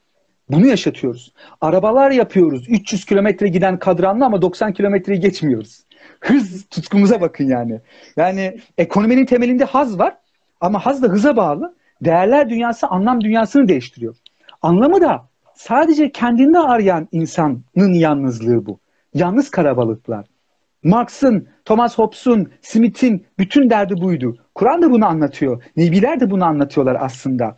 [0.49, 1.34] bunu yaşatıyoruz.
[1.61, 2.70] Arabalar yapıyoruz.
[2.70, 5.86] 300 kilometre giden kadranlı ama 90 kilometreyi geçmiyoruz
[6.20, 7.82] hız tutkumuza bakın yani.
[8.18, 10.18] Yani ekonominin temelinde haz var
[10.61, 11.76] ama haz da hıza bağlı.
[12.01, 14.15] Değerler dünyası anlam dünyasını değiştiriyor.
[14.61, 18.80] Anlamı da sadece kendinde arayan insanın yalnızlığı bu.
[19.13, 20.26] Yalnız karabalıklar.
[20.84, 24.38] Marx'ın, Thomas Hobbes'un, Smith'in bütün derdi buydu.
[24.55, 25.63] Kur'an da bunu anlatıyor.
[25.78, 27.57] Nebiler de bunu anlatıyorlar aslında.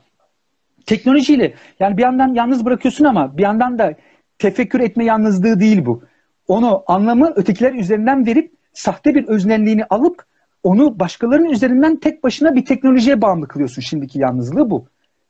[0.86, 3.94] Teknolojiyle yani bir yandan yalnız bırakıyorsun ama bir yandan da
[4.40, 6.04] tefekkür etme yalnızlığı değil bu
[6.50, 10.24] onu anlamı ötekiler üzerinden verip sahte bir öznelliğini alıp
[10.64, 14.88] onu başkalarının üzerinden tek başına bir teknolojiye bağımlı kılıyorsun şimdiki yalnızlığı bu.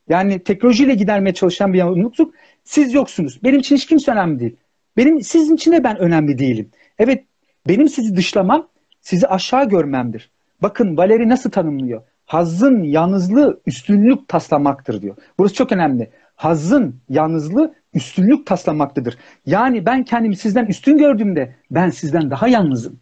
[0.10, 2.34] Yani teknolojiyle gidermeye çalışan bir yalnızlık.
[2.64, 3.40] Siz yoksunuz.
[3.44, 4.56] Benim için hiç kimse önemli değil.
[4.98, 6.70] Benim sizin için de ben önemli değilim.
[7.00, 7.24] Evet
[7.68, 8.68] benim sizi dışlamam
[9.02, 10.32] sizi aşağı görmemdir.
[10.62, 12.02] Bakın Valeri nasıl tanımlıyor?
[12.26, 15.16] Hazzın yalnızlığı üstünlük taslamaktır diyor.
[15.38, 16.10] Burası çok önemli.
[16.40, 19.18] Hazın yalnızlığı üstünlük taslamaktadır.
[19.46, 23.00] Yani ben kendimi sizden üstün gördüğümde ben sizden daha yalnızım.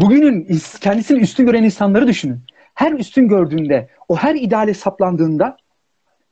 [0.00, 2.40] Bugünün kendisini üstün gören insanları düşünün.
[2.74, 5.56] Her üstün gördüğünde, o her ideale saplandığında,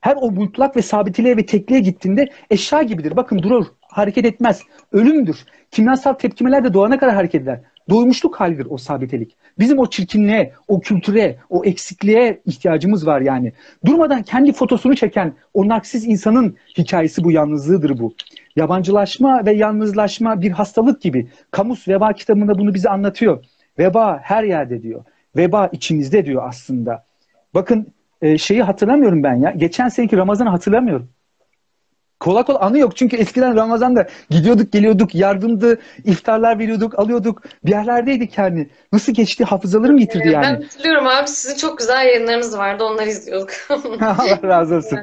[0.01, 3.16] her o mutlak ve sabitliğe ve tekliğe gittiğinde eşya gibidir.
[3.16, 4.62] Bakın durur, hareket etmez.
[4.93, 5.45] Ölümdür.
[5.70, 7.61] Kimyasal tepkimeler de doğana kadar hareket eder.
[7.91, 9.36] Doymuşluk halidir o sabitelik.
[9.59, 13.53] Bizim o çirkinliğe, o kültüre, o eksikliğe ihtiyacımız var yani.
[13.86, 18.14] Durmadan kendi fotosunu çeken o naksiz insanın hikayesi bu, yalnızlığıdır bu.
[18.57, 21.28] Yabancılaşma ve yalnızlaşma bir hastalık gibi.
[21.51, 23.45] Kamus Veba kitabında bunu bize anlatıyor.
[23.78, 25.05] Veba her yerde diyor.
[25.36, 27.05] Veba içimizde diyor aslında.
[27.55, 27.86] Bakın
[28.22, 29.51] e, şeyi hatırlamıyorum ben ya.
[29.51, 31.09] Geçen seneki Ramazan'ı hatırlamıyorum.
[32.21, 32.97] Kola kola anı yok.
[32.97, 37.43] Çünkü eskiden Ramazan'da gidiyorduk geliyorduk yardımdı iftarlar veriyorduk alıyorduk.
[37.64, 38.69] Bir yerlerdeydik yani.
[38.93, 39.45] Nasıl geçti?
[39.45, 40.45] Hafızalarım yitirdi yani.
[40.45, 42.85] Ben hatırlıyorum abi sizin çok güzel yayınlarınız vardı.
[42.85, 43.51] Onları izliyorduk.
[44.01, 44.99] Allah razı olsun.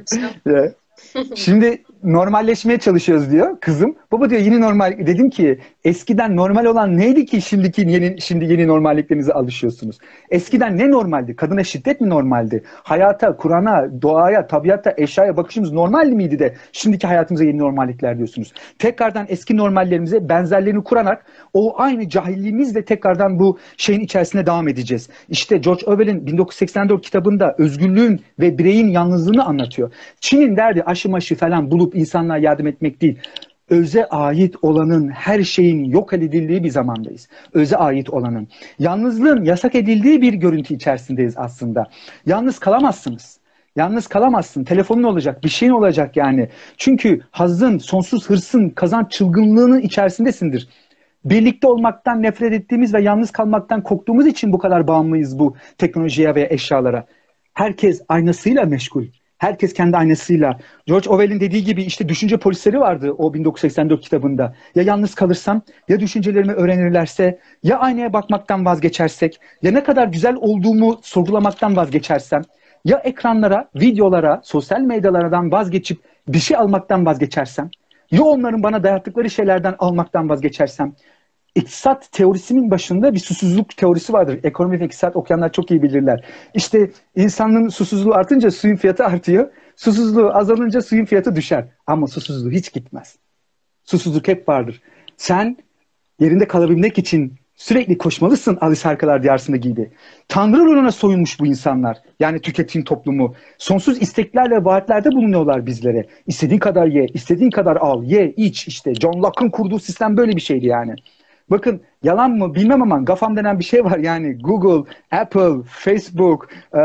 [1.35, 3.95] Şimdi normalleşmeye çalışıyoruz diyor kızım.
[4.11, 4.91] Baba diyor yeni normal.
[5.07, 9.97] Dedim ki eskiden normal olan neydi ki şimdiki yeni şimdi yeni normalliklerinize alışıyorsunuz?
[10.29, 11.35] Eskiden ne normaldi?
[11.35, 12.63] Kadına şiddet mi normaldi?
[12.83, 18.53] Hayata, Kur'an'a, doğaya, tabiata, eşyaya bakışımız normal miydi de şimdiki hayatımıza yeni normallikler diyorsunuz.
[18.79, 25.09] Tekrardan eski normallerimize benzerlerini kurarak o aynı cahilliğimizle tekrardan bu şeyin içerisine devam edeceğiz.
[25.29, 29.91] İşte George Orwell'in 1984 kitabında özgürlüğün ve bireyin yalnızlığını anlatıyor.
[30.19, 33.19] Çin'in derdi aşı maşı falan bulup insanlığa yardım etmek değil.
[33.69, 37.27] Öze ait olanın her şeyin yok edildiği bir zamandayız.
[37.53, 38.47] Öze ait olanın.
[38.79, 41.89] Yalnızlığın yasak edildiği bir görüntü içerisindeyiz aslında.
[42.25, 43.39] Yalnız kalamazsınız.
[43.75, 44.63] Yalnız kalamazsın.
[44.63, 46.49] Telefonun olacak, bir şeyin olacak yani.
[46.77, 50.67] Çünkü hazın, sonsuz hırsın, kazanç çılgınlığının içerisindesindir.
[51.25, 56.47] Birlikte olmaktan nefret ettiğimiz ve yalnız kalmaktan korktuğumuz için bu kadar bağımlıyız bu teknolojiye ve
[56.51, 57.05] eşyalara.
[57.53, 59.05] Herkes aynasıyla meşgul.
[59.37, 60.59] Herkes kendi aynasıyla.
[60.85, 64.55] George Orwell'in dediği gibi işte düşünce polisleri vardı o 1984 kitabında.
[64.75, 70.99] Ya yalnız kalırsam, ya düşüncelerimi öğrenirlerse, ya aynaya bakmaktan vazgeçersek, ya ne kadar güzel olduğumu
[71.03, 72.41] sorgulamaktan vazgeçersem,
[72.85, 77.69] ya ekranlara, videolara, sosyal medyalardan vazgeçip bir şey almaktan vazgeçersem,
[78.11, 80.93] ya onların bana dayattıkları şeylerden almaktan vazgeçersem,
[81.55, 84.39] iktisat teorisinin başında bir susuzluk teorisi vardır.
[84.43, 86.25] Ekonomi ve iktisat okuyanlar çok iyi bilirler.
[86.53, 89.49] İşte insanın susuzluğu artınca suyun fiyatı artıyor.
[89.75, 91.65] Susuzluğu azalınca suyun fiyatı düşer.
[91.87, 93.15] Ama susuzluğu hiç gitmez.
[93.83, 94.81] Susuzluk hep vardır.
[95.17, 95.57] Sen
[96.19, 99.91] yerinde kalabilmek için sürekli koşmalısın Alice Harikalar Diyarı'nda gibi.
[100.27, 101.97] Tanrı ruhuna soyunmuş bu insanlar.
[102.19, 103.35] Yani tüketim toplumu.
[103.57, 106.05] Sonsuz isteklerle vaatlerde bulunuyorlar bizlere.
[106.27, 108.67] İstediğin kadar ye, istediğin kadar al, ye, iç.
[108.67, 110.95] işte John Locke'ın kurduğu sistem böyle bir şeydi yani.
[111.49, 116.79] Bakın yalan mı bilmem ama GAFAM denen bir şey var yani Google, Apple, Facebook, e,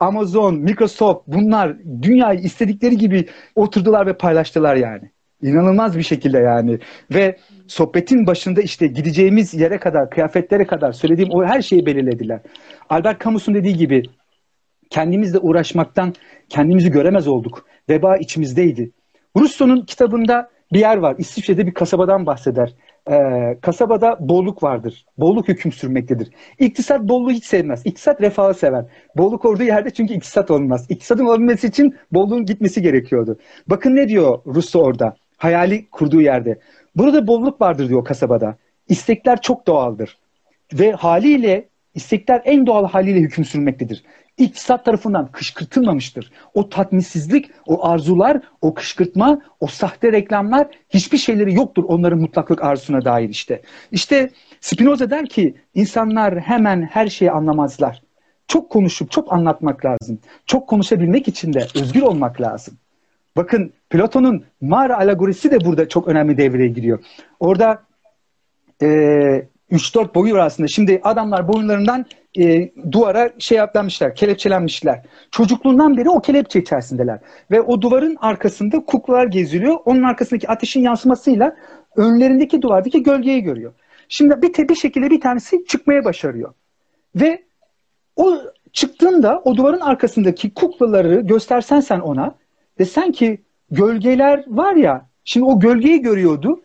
[0.00, 5.10] Amazon, Microsoft bunlar dünyayı istedikleri gibi oturdular ve paylaştılar yani.
[5.42, 6.78] İnanılmaz bir şekilde yani.
[7.14, 7.36] Ve
[7.66, 12.40] sohbetin başında işte gideceğimiz yere kadar, kıyafetlere kadar söylediğim o her şeyi belirlediler.
[12.90, 14.02] Albert Camus'un dediği gibi
[14.90, 16.14] kendimizle uğraşmaktan
[16.48, 17.66] kendimizi göremez olduk.
[17.88, 18.90] Veba içimizdeydi.
[19.36, 21.14] Rousseau'nun kitabında bir yer var.
[21.18, 22.74] İsviçre'de bir kasabadan bahseder
[23.10, 25.06] e, kasabada bolluk vardır.
[25.18, 26.30] Bolluk hüküm sürmektedir.
[26.58, 27.82] İktisat bolluğu hiç sevmez.
[27.84, 28.84] İktisat refahı sever.
[29.16, 30.86] Bolluk olduğu yerde çünkü iktisat olmaz.
[30.88, 33.38] İktisadın olabilmesi için bolluğun gitmesi gerekiyordu.
[33.66, 35.16] Bakın ne diyor Russo orada.
[35.36, 36.58] Hayali kurduğu yerde.
[36.96, 38.56] Burada bolluk vardır diyor kasabada.
[38.88, 40.18] İstekler çok doğaldır.
[40.72, 44.04] Ve haliyle istekler en doğal haliyle hüküm sürmektedir
[44.38, 46.32] iktisat tarafından kışkırtılmamıştır.
[46.54, 53.04] O tatminsizlik, o arzular, o kışkırtma, o sahte reklamlar hiçbir şeyleri yoktur onların mutlaklık arzusuna
[53.04, 53.62] dair işte.
[53.92, 54.30] İşte
[54.60, 58.02] Spinoza der ki insanlar hemen her şeyi anlamazlar.
[58.48, 60.18] Çok konuşup çok anlatmak lazım.
[60.46, 62.78] Çok konuşabilmek için de özgür olmak lazım.
[63.36, 67.04] Bakın Platon'un mağara alegorisi de burada çok önemli devreye giriyor.
[67.40, 67.82] Orada
[68.82, 70.68] e, 3-4 boyu var aslında.
[70.68, 72.06] Şimdi adamlar boyunlarından
[72.38, 75.02] e, duvara şey yaplanmışlar, kelepçelenmişler.
[75.30, 77.18] Çocukluğundan beri o kelepçe içerisindeler.
[77.50, 79.76] Ve o duvarın arkasında kuklalar geziliyor.
[79.84, 81.56] Onun arkasındaki ateşin yansımasıyla
[81.96, 83.72] önlerindeki duvardaki gölgeyi görüyor.
[84.08, 86.52] Şimdi bir, bir şekilde bir tanesi çıkmaya başarıyor.
[87.16, 87.42] Ve
[88.16, 88.38] o
[88.72, 92.34] çıktığında o duvarın arkasındaki kuklaları göstersen sen ona
[92.78, 96.60] desen ki gölgeler var ya şimdi o gölgeyi görüyordu.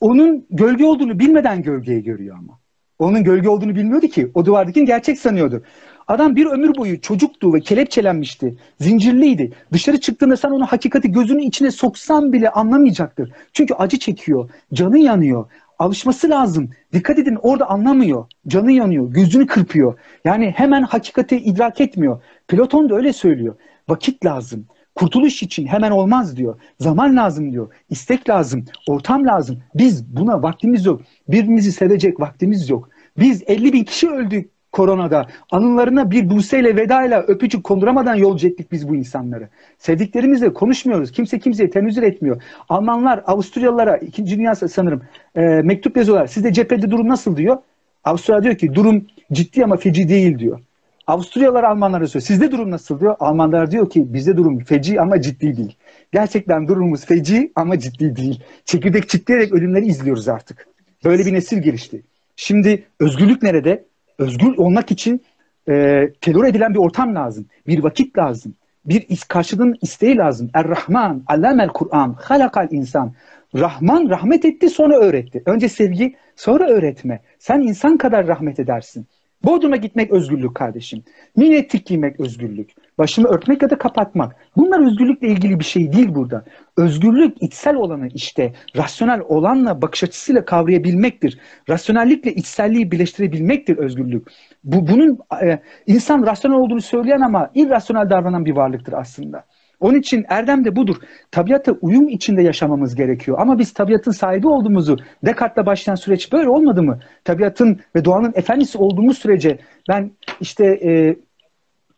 [0.00, 2.60] Onun gölge olduğunu bilmeden gölgeyi görüyor ama.
[2.98, 4.30] Onun gölge olduğunu bilmiyordu ki.
[4.34, 5.62] O duvardakini gerçek sanıyordu.
[6.08, 8.56] Adam bir ömür boyu çocuktu ve kelepçelenmişti.
[8.80, 9.52] Zincirliydi.
[9.72, 13.32] Dışarı çıktığında sen onu hakikati gözünün içine soksan bile anlamayacaktır.
[13.52, 14.50] Çünkü acı çekiyor.
[14.74, 15.46] Canı yanıyor.
[15.78, 16.70] Alışması lazım.
[16.92, 18.24] Dikkat edin orada anlamıyor.
[18.46, 19.12] Canı yanıyor.
[19.12, 19.98] Gözünü kırpıyor.
[20.24, 22.22] Yani hemen hakikati idrak etmiyor.
[22.48, 23.54] Platon da öyle söylüyor.
[23.88, 24.66] Vakit lazım
[25.00, 26.56] Kurtuluş için hemen olmaz diyor.
[26.80, 27.68] Zaman lazım diyor.
[27.90, 28.64] İstek lazım.
[28.88, 29.58] Ortam lazım.
[29.74, 31.00] Biz buna vaktimiz yok.
[31.28, 32.88] Birbirimizi sevecek vaktimiz yok.
[33.18, 35.26] Biz 50 bin kişi öldük koronada.
[35.50, 39.48] Anılarına bir buseyle vedayla öpücük konduramadan yolcu ettik biz bu insanları.
[39.78, 41.12] Sevdiklerimizle konuşmuyoruz.
[41.12, 42.42] Kimse kimseye tenüzür etmiyor.
[42.68, 45.02] Almanlar Avusturyalılara ikinci Dünya sanırım
[45.34, 46.26] e, mektup yazıyorlar.
[46.26, 47.58] Sizde cephede durum nasıl diyor.
[48.04, 50.60] Avusturya diyor ki durum ciddi ama feci değil diyor.
[51.06, 52.26] Avusturyalılar Almanlara söylüyor.
[52.26, 53.16] Sizde durum nasıl diyor.
[53.20, 55.76] Almanlar diyor ki bizde durum feci ama ciddi değil.
[56.12, 58.42] Gerçekten durumumuz feci ama ciddi değil.
[58.64, 60.68] Çekirdek çitleyerek ölümleri izliyoruz artık.
[61.04, 62.02] Böyle bir nesil gelişti.
[62.36, 63.84] Şimdi özgürlük nerede?
[64.18, 65.22] Özgür olmak için
[65.68, 65.72] e,
[66.20, 67.46] terör edilen bir ortam lazım.
[67.66, 68.54] Bir vakit lazım.
[68.84, 70.50] Bir is karşılığın isteği lazım.
[70.54, 73.12] Er-Rahman, allamel Kur'an, halakal insan.
[73.54, 75.42] Rahman rahmet etti sonra öğretti.
[75.46, 77.20] Önce sevgi sonra öğretme.
[77.38, 79.06] Sen insan kadar rahmet edersin.
[79.44, 81.04] Bodrum'a gitmek özgürlük kardeşim.
[81.36, 82.70] Minettik giymek özgürlük.
[82.98, 84.36] Başımı örtmek ya da kapatmak.
[84.56, 86.44] Bunlar özgürlükle ilgili bir şey değil burada.
[86.76, 91.38] Özgürlük içsel olanı işte rasyonel olanla bakış açısıyla kavrayabilmektir.
[91.68, 94.28] Rasyonellikle içselliği birleştirebilmektir özgürlük.
[94.64, 99.44] Bu bunun e, insan rasyonel olduğunu söyleyen ama irrasyonel davranan bir varlıktır aslında.
[99.80, 100.96] Onun için erdem de budur.
[101.30, 103.38] Tabiata uyum içinde yaşamamız gerekiyor.
[103.40, 107.00] Ama biz tabiatın sahibi olduğumuzu, Descartes'la başlayan süreç böyle olmadı mı?
[107.24, 109.58] Tabiatın ve doğanın efendisi olduğumuz sürece
[109.88, 110.10] ben
[110.40, 111.16] işte e,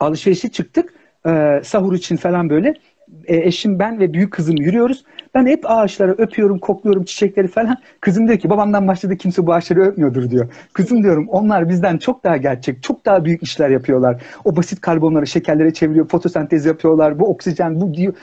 [0.00, 0.94] alışverişe çıktık
[1.26, 2.74] e, sahur için falan böyle
[3.24, 5.04] e, eşim ben ve büyük kızım yürüyoruz.
[5.34, 7.76] Ben hep ağaçları öpüyorum, kokluyorum çiçekleri falan.
[8.00, 10.52] Kızım diyor ki babamdan başladı kimse bu ağaçları öpmüyordur diyor.
[10.72, 14.22] Kızım diyorum onlar bizden çok daha gerçek, çok daha büyük işler yapıyorlar.
[14.44, 17.20] O basit karbonları şekerlere çeviriyor, fotosentez yapıyorlar.
[17.20, 18.14] Bu oksijen, bu diyor.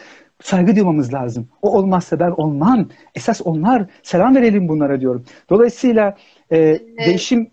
[0.43, 1.47] Saygı duymamız lazım.
[1.61, 2.89] O olmazsa ben olmam.
[3.15, 3.85] Esas onlar.
[4.03, 5.25] Selam verelim bunlara diyorum.
[5.49, 6.15] Dolayısıyla
[6.51, 7.51] e, değişim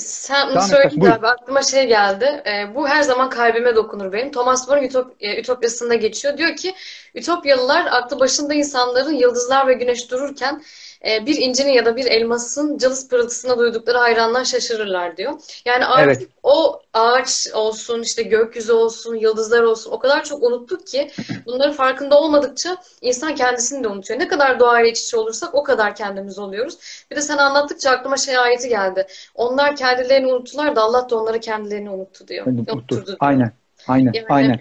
[0.00, 2.42] sen bunu söyleyince abi aklıma şey geldi.
[2.46, 4.32] E, bu her zaman kalbime dokunur benim.
[4.32, 6.38] Thomas More Ütop, e, Ütopyası'nda geçiyor.
[6.38, 6.74] Diyor ki
[7.14, 10.62] Ütopyalılar aklı başında insanların yıldızlar ve güneş dururken
[11.04, 15.32] e, bir incinin ya da bir elmasın cılız pırıltısına duydukları hayranlar şaşırırlar diyor.
[15.64, 16.28] Yani artık evet.
[16.42, 21.10] o ağaç olsun, işte gökyüzü olsun, yıldızlar olsun o kadar çok unuttuk ki
[21.46, 24.20] bunların farkında olmadıkça insan kendisini de unutuyor.
[24.20, 26.78] Ne kadar doğayla iç içe olursak o kadar kendimiz oluyoruz.
[27.10, 29.06] Bir de sen anlattıkça aklıma şey ayeti geldi.
[29.34, 32.46] Onlar kendilerini unuttular da Allah da onları kendilerini unuttu diyor.
[32.46, 33.06] Unutturdu.
[33.06, 33.16] Diyor.
[33.20, 33.52] Aynen.
[33.88, 34.12] Aynen.
[34.12, 34.60] Yani, aynen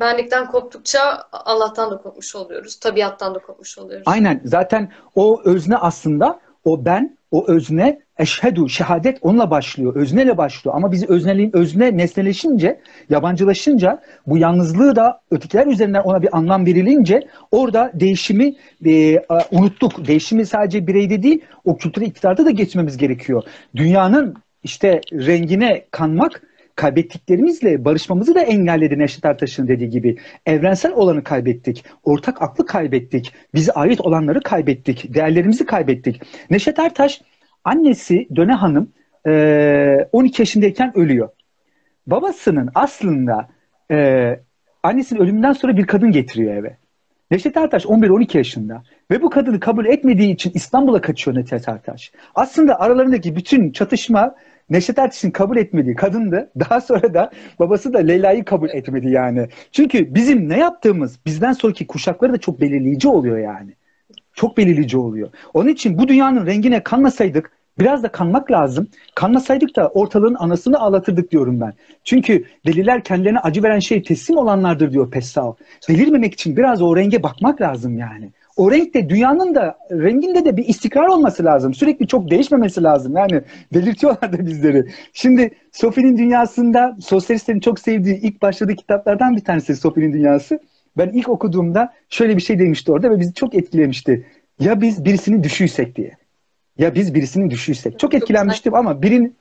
[0.00, 2.76] benlikten koptukça Allah'tan da kopmuş oluyoruz.
[2.76, 4.04] Tabiattan da kopmuş oluyoruz.
[4.06, 4.40] Aynen.
[4.44, 9.96] Zaten o özne aslında o ben, o özne eşhedü, şehadet onunla başlıyor.
[9.96, 10.76] Özneyle başlıyor.
[10.76, 12.80] Ama biz özneliğin özne nesneleşince,
[13.10, 18.54] yabancılaşınca bu yalnızlığı da ötekiler üzerinden ona bir anlam verilince orada değişimi
[18.86, 20.06] e, unuttuk.
[20.06, 23.42] Değişimi sadece bireyde değil, o kültürel iktidarda da geçmemiz gerekiyor.
[23.76, 26.42] Dünyanın işte rengine kanmak
[26.76, 30.16] kaybettiklerimizle barışmamızı da engelledi Neşet Ertaş'ın dediği gibi.
[30.46, 31.84] Evrensel olanı kaybettik.
[32.02, 33.32] Ortak aklı kaybettik.
[33.54, 35.14] Bize ait olanları kaybettik.
[35.14, 36.22] Değerlerimizi kaybettik.
[36.50, 37.22] Neşet Ertaş
[37.64, 38.92] annesi Döne Hanım
[40.12, 41.28] 12 yaşındayken ölüyor.
[42.06, 43.48] Babasının aslında
[44.82, 46.76] annesinin ölümünden sonra bir kadın getiriyor eve.
[47.30, 52.12] Neşet Ertaş 11-12 yaşında ve bu kadını kabul etmediği için İstanbul'a kaçıyor Neşet Ertaş.
[52.34, 54.34] Aslında aralarındaki bütün çatışma
[54.70, 56.50] Neşet Ertaş'ın kabul etmediği kadındı.
[56.60, 59.48] Daha sonra da babası da Leyla'yı kabul etmedi yani.
[59.72, 63.74] Çünkü bizim ne yaptığımız bizden sonraki kuşakları da çok belirleyici oluyor yani.
[64.34, 65.30] Çok belirleyici oluyor.
[65.54, 68.88] Onun için bu dünyanın rengine kanmasaydık Biraz da kanmak lazım.
[69.14, 71.72] Kanmasaydık da ortalığın anasını ağlatırdık diyorum ben.
[72.04, 75.56] Çünkü deliler kendilerine acı veren şey teslim olanlardır diyor Pessao.
[75.88, 80.68] Delirmemek için biraz o renge bakmak lazım yani o renkte dünyanın da renginde de bir
[80.68, 81.74] istikrar olması lazım.
[81.74, 83.16] Sürekli çok değişmemesi lazım.
[83.16, 83.42] Yani
[83.74, 84.86] belirtiyorlar da bizleri.
[85.12, 90.58] Şimdi Sophie'nin dünyasında sosyalistlerin çok sevdiği ilk başladığı kitaplardan bir tanesi Sophie'nin dünyası.
[90.98, 94.26] Ben ilk okuduğumda şöyle bir şey demişti orada ve bizi çok etkilemişti.
[94.60, 96.10] Ya biz birisinin düşüysek diye.
[96.78, 97.98] Ya biz birisinin düşüysek.
[97.98, 99.36] Çok etkilenmiştim ama birinin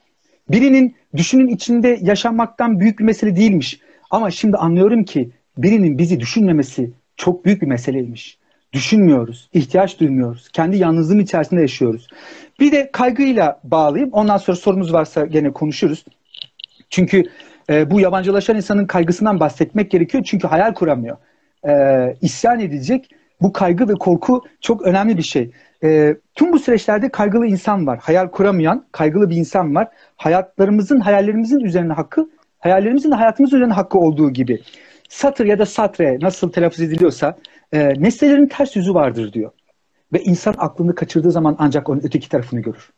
[0.49, 3.79] birinin düşünün içinde yaşanmaktan büyük bir mesele değilmiş.
[4.11, 8.37] Ama şimdi anlıyorum ki birinin bizi düşünmemesi çok büyük bir meseleymiş
[8.73, 10.49] düşünmüyoruz, ihtiyaç duymuyoruz.
[10.49, 12.07] Kendi yalnızlığım içerisinde yaşıyoruz.
[12.59, 14.13] Bir de kaygıyla bağlayayım.
[14.13, 16.05] Ondan sonra sorumuz varsa gene konuşuruz.
[16.89, 17.23] Çünkü
[17.69, 20.23] e, bu yabancılaşan insanın kaygısından bahsetmek gerekiyor.
[20.23, 21.17] Çünkü hayal kuramıyor.
[21.67, 21.73] E,
[22.21, 23.09] isyan edecek.
[23.41, 25.51] Bu kaygı ve korku çok önemli bir şey.
[25.83, 27.99] E, tüm bu süreçlerde kaygılı insan var.
[28.03, 29.87] Hayal kuramayan, kaygılı bir insan var.
[30.17, 34.61] Hayatlarımızın, hayallerimizin üzerine hakkı, hayallerimizin de hayatımız üzerine hakkı olduğu gibi.
[35.09, 37.37] Satır ya da satre nasıl telaffuz ediliyorsa
[37.73, 39.51] e, nesnelerin ters yüzü vardır diyor.
[40.13, 42.89] Ve insan aklını kaçırdığı zaman ancak onun öteki tarafını görür.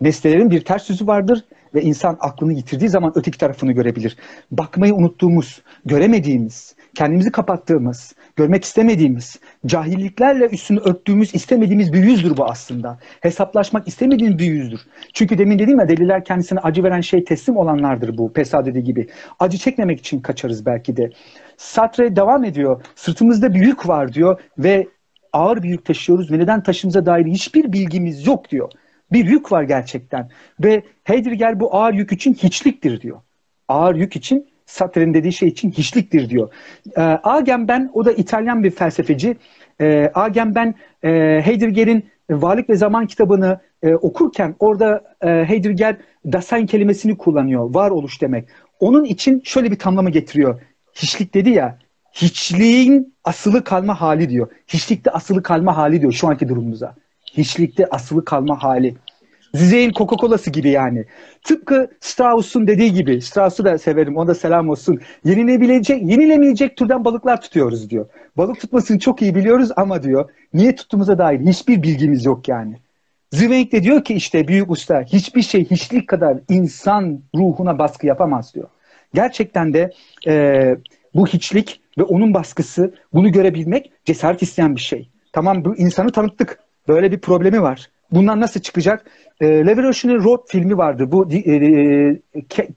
[0.00, 1.44] Nesnelerin bir ters yüzü vardır
[1.76, 4.16] ve insan aklını yitirdiği zaman öteki tarafını görebilir.
[4.50, 12.98] Bakmayı unuttuğumuz, göremediğimiz, kendimizi kapattığımız, görmek istemediğimiz, cahilliklerle üstünü örttüğümüz, istemediğimiz bir yüzdür bu aslında.
[13.20, 14.80] Hesaplaşmak istemediğimiz bir yüzdür.
[15.12, 19.08] Çünkü demin dedim ya deliler kendisine acı veren şey teslim olanlardır bu Pesad dediği gibi.
[19.38, 21.10] Acı çekmemek için kaçarız belki de.
[21.56, 22.82] Sartre devam ediyor.
[22.94, 24.86] Sırtımızda bir yük var diyor ve
[25.32, 28.72] ağır bir yük taşıyoruz ve neden taşımıza dair hiçbir bilgimiz yok diyor.
[29.12, 30.30] Bir yük var gerçekten.
[30.60, 33.20] Ve Heidegger bu ağır yük için hiçliktir diyor.
[33.68, 36.48] Ağır yük için Sartre'nin dediği şey için hiçliktir diyor.
[36.96, 39.36] E, Agamben o da İtalyan bir felsefeci.
[39.80, 41.10] E, Agamben e,
[41.44, 45.96] Heidegger'in Varlık ve Zaman kitabını e, okurken orada e, Heidegger
[46.32, 47.74] Dasein kelimesini kullanıyor.
[47.74, 48.48] Varoluş demek.
[48.80, 50.60] Onun için şöyle bir tamlama getiriyor.
[50.94, 51.78] Hiçlik dedi ya,
[52.12, 54.50] hiçliğin asılı kalma hali diyor.
[54.68, 56.94] Hiçlikte asılı kalma hali diyor şu anki durumumuza.
[57.36, 58.94] Hiçlikte asılı kalma hali.
[59.54, 61.04] Zizek'in Coca-Cola'sı gibi yani.
[61.44, 65.00] Tıpkı Strauss'un dediği gibi, Strauss'u da severim, ona da selam olsun.
[65.24, 68.06] Yenilebilecek, yenilemeyecek türden balıklar tutuyoruz diyor.
[68.36, 72.76] Balık tutmasını çok iyi biliyoruz ama diyor, niye tuttuğumuza dair hiçbir bilgimiz yok yani.
[73.32, 78.54] Zweig de diyor ki işte büyük usta, hiçbir şey hiçlik kadar insan ruhuna baskı yapamaz
[78.54, 78.68] diyor.
[79.14, 79.90] Gerçekten de
[80.26, 80.76] e,
[81.14, 85.08] bu hiçlik ve onun baskısı, bunu görebilmek cesaret isteyen bir şey.
[85.32, 86.65] Tamam bu insanı tanıttık.
[86.88, 87.90] Böyle bir problemi var.
[88.10, 89.06] Bundan nasıl çıkacak?
[89.40, 89.82] E, Levi
[90.24, 91.12] Road filmi vardı.
[91.12, 92.20] Bu e, e,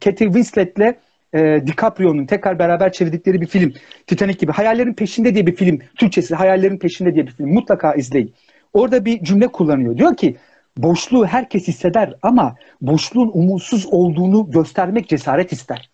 [0.03, 0.95] Katie Winslet'le
[1.33, 3.73] e, DiCaprio'nun tekrar beraber çevirdikleri bir film.
[4.07, 4.51] Titanic gibi.
[4.51, 5.79] Hayallerin Peşinde diye bir film.
[5.95, 7.53] Türkçesi Hayallerin Peşinde diye bir film.
[7.53, 8.33] Mutlaka izleyin.
[8.73, 9.97] Orada bir cümle kullanıyor.
[9.97, 10.35] Diyor ki
[10.77, 15.89] boşluğu herkes hisseder ama boşluğun umutsuz olduğunu göstermek cesaret ister.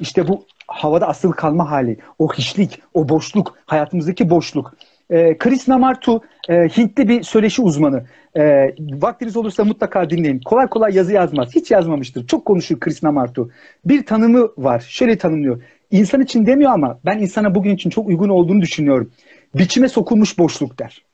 [0.00, 4.74] İşte bu havada asıl kalma hali, o hiçlik, o boşluk, hayatımızdaki boşluk.
[5.10, 8.04] E, Chris Namartu e, Hintli bir söyleşi uzmanı.
[8.36, 10.40] E, vaktiniz olursa mutlaka dinleyin.
[10.44, 11.54] Kolay kolay yazı yazmaz.
[11.54, 12.26] Hiç yazmamıştır.
[12.26, 13.50] Çok konuşur Chris Namartu.
[13.84, 14.86] Bir tanımı var.
[14.88, 15.62] Şöyle tanımlıyor.
[15.90, 19.10] İnsan için demiyor ama ben insana bugün için çok uygun olduğunu düşünüyorum.
[19.54, 21.04] Biçime sokulmuş boşluk der.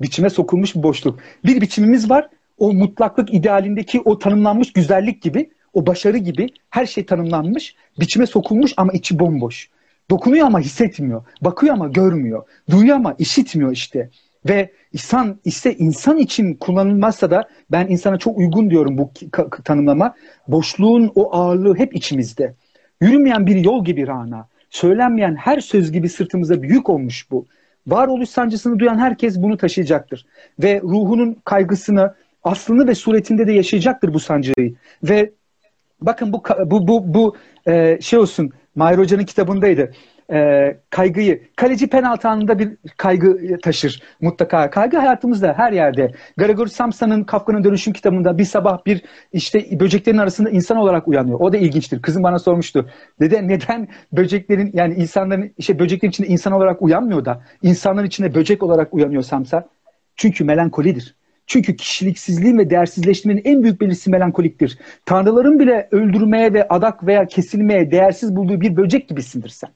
[0.00, 1.18] Biçime sokulmuş bir boşluk.
[1.44, 2.28] Bir biçimimiz var.
[2.58, 7.74] O mutlaklık idealindeki o tanımlanmış güzellik gibi, o başarı gibi her şey tanımlanmış.
[8.00, 9.70] Biçime sokulmuş ama içi bomboş.
[10.10, 11.24] Dokunuyor ama hissetmiyor.
[11.40, 12.42] Bakıyor ama görmüyor.
[12.70, 14.10] Duyuyor ama işitmiyor işte.
[14.48, 19.10] Ve insan ise insan için kullanılmazsa da ben insana çok uygun diyorum bu
[19.64, 20.14] tanımlama.
[20.48, 22.54] Boşluğun o ağırlığı hep içimizde.
[23.00, 24.48] Yürümeyen bir yol gibi Rana.
[24.70, 27.46] Söylenmeyen her söz gibi sırtımıza büyük olmuş bu.
[27.86, 30.26] Varoluş sancısını duyan herkes bunu taşıyacaktır.
[30.62, 34.74] Ve ruhunun kaygısını, aslını ve suretinde de yaşayacaktır bu sancıyı.
[35.02, 35.30] Ve
[36.00, 37.36] bakın bu bu bu, bu
[37.66, 39.92] e, şey olsun Mahir Hoca'nın kitabındaydı.
[40.32, 44.70] E, kaygıyı, kaleci penaltı anında bir kaygı taşır mutlaka.
[44.70, 46.12] Kaygı hayatımızda her yerde.
[46.36, 49.02] Gregor Samsa'nın Kafka'nın Dönüşüm kitabında bir sabah bir
[49.32, 51.40] işte böceklerin arasında insan olarak uyanıyor.
[51.40, 52.02] O da ilginçtir.
[52.02, 52.90] Kızım bana sormuştu.
[53.20, 58.62] Dede neden böceklerin yani insanların işte böceklerin içinde insan olarak uyanmıyor da insanların içinde böcek
[58.62, 59.68] olarak uyanıyor Samsa?
[60.16, 61.15] Çünkü melankolidir.
[61.46, 64.78] Çünkü kişiliksizliğin ve değersizleşmenin en büyük belirtisi melankoliktir.
[65.04, 69.70] Tanrıların bile öldürmeye ve adak veya kesilmeye değersiz bulduğu bir böcek gibisindir sen.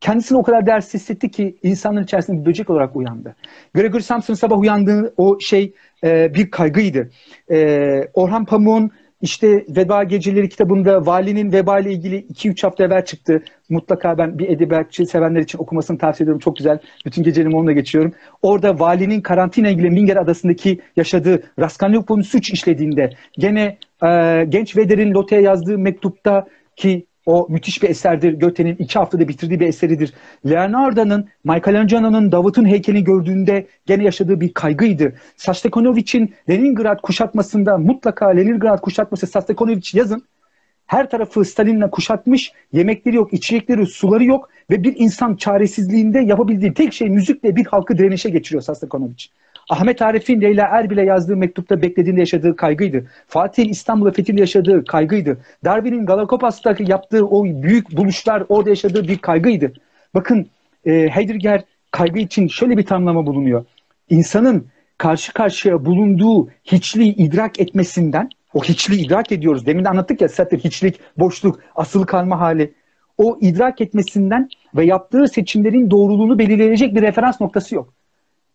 [0.00, 3.36] Kendisini o kadar değersiz hissetti ki insanların içerisinde bir böcek olarak uyandı.
[3.74, 7.10] Gregory Samson sabah uyandığı o şey e, bir kaygıydı.
[7.50, 8.90] E, Orhan Pamuk'un
[9.22, 13.42] işte Veba Geceleri kitabında valinin veba ile ilgili 2-3 hafta evvel çıktı.
[13.68, 16.40] Mutlaka ben bir edebiyatçı sevenler için okumasını tavsiye ediyorum.
[16.40, 16.78] Çok güzel.
[17.06, 18.14] Bütün gecelerimi onunla geçiyorum.
[18.42, 25.42] Orada valinin karantina ilgili Minger Adası'ndaki yaşadığı Raskolnikov'un suç işlediğinde gene e, genç Veder'in Lote'ye
[25.42, 26.46] yazdığı mektupta
[26.76, 28.32] ki o müthiş bir eserdir.
[28.32, 30.12] Göte'nin iki haftada bitirdiği bir eseridir.
[30.46, 35.14] Leonardo'nun, Michelangelo'nun Davut'un heykelini gördüğünde gene yaşadığı bir kaygıydı.
[35.36, 40.22] Sastekonovich'in Leningrad kuşatmasında mutlaka Leningrad kuşatması Sastekonovich yazın.
[40.86, 46.92] Her tarafı Stalin'le kuşatmış, yemekleri yok, içecekleri, suları yok ve bir insan çaresizliğinde yapabildiği tek
[46.92, 49.26] şey müzikle bir halkı direnişe geçiriyor Sastekonovich.
[49.68, 53.06] Ahmet Arif'in Leyla Erbil'e yazdığı mektupta beklediğinde yaşadığı kaygıydı.
[53.26, 55.38] Fatih'in İstanbul'a fethiyle yaşadığı kaygıydı.
[55.64, 59.72] Darwin'in Galapagos'taki yaptığı o büyük buluşlar orada yaşadığı bir kaygıydı.
[60.14, 60.46] Bakın
[60.86, 63.64] e, Heidegger kaygı için şöyle bir tanımlama bulunuyor.
[64.10, 64.66] İnsanın
[64.98, 69.66] karşı karşıya bulunduğu hiçliği idrak etmesinden, o hiçliği idrak ediyoruz.
[69.66, 72.74] Demin de anlattık ya zaten hiçlik, boşluk, asıl kalma hali.
[73.18, 77.97] O idrak etmesinden ve yaptığı seçimlerin doğruluğunu belirleyecek bir referans noktası yok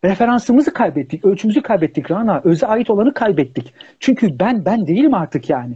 [0.04, 2.41] referansımızı kaybettik, ölçümüzü kaybettik Rana.
[2.43, 3.74] Öze ait olanı kaybettik.
[3.99, 5.76] Çünkü ben ben değilim artık yani.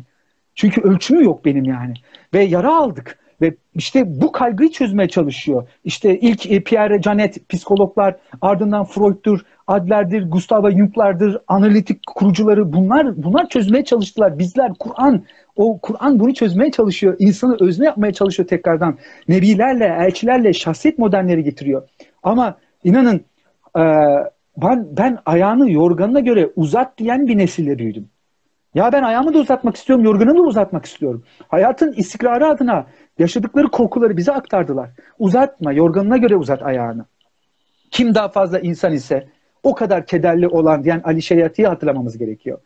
[0.55, 1.93] Çünkü ölçümü yok benim yani.
[2.33, 3.19] Ve yara aldık.
[3.41, 5.67] Ve işte bu kaygıyı çözmeye çalışıyor.
[5.83, 13.49] İşte ilk e, Pierre Janet psikologlar, ardından Freud'dur, Adler'dir, Gustavo Jung'lardır, analitik kurucuları bunlar bunlar
[13.49, 14.39] çözmeye çalıştılar.
[14.39, 15.23] Bizler Kur'an
[15.55, 17.15] o Kur'an bunu çözmeye çalışıyor.
[17.19, 18.97] İnsanı özne yapmaya çalışıyor tekrardan.
[19.27, 21.87] Nebilerle, elçilerle şahsiyet modelleri getiriyor.
[22.23, 23.21] Ama inanın
[23.77, 23.83] e,
[24.57, 28.09] ben ben ayağını yorganına göre uzat diyen bir nesille büyüdüm.
[28.75, 31.23] Ya ben ayağımı da uzatmak istiyorum, yorganımı da uzatmak istiyorum.
[31.47, 32.87] Hayatın istikrarı adına
[33.19, 34.89] yaşadıkları korkuları bize aktardılar.
[35.19, 37.05] Uzatma, yorganına göre uzat ayağını.
[37.91, 39.27] Kim daha fazla insan ise
[39.63, 42.59] o kadar kederli olan diyen Ali Şeriat'ı hatırlamamız gerekiyor.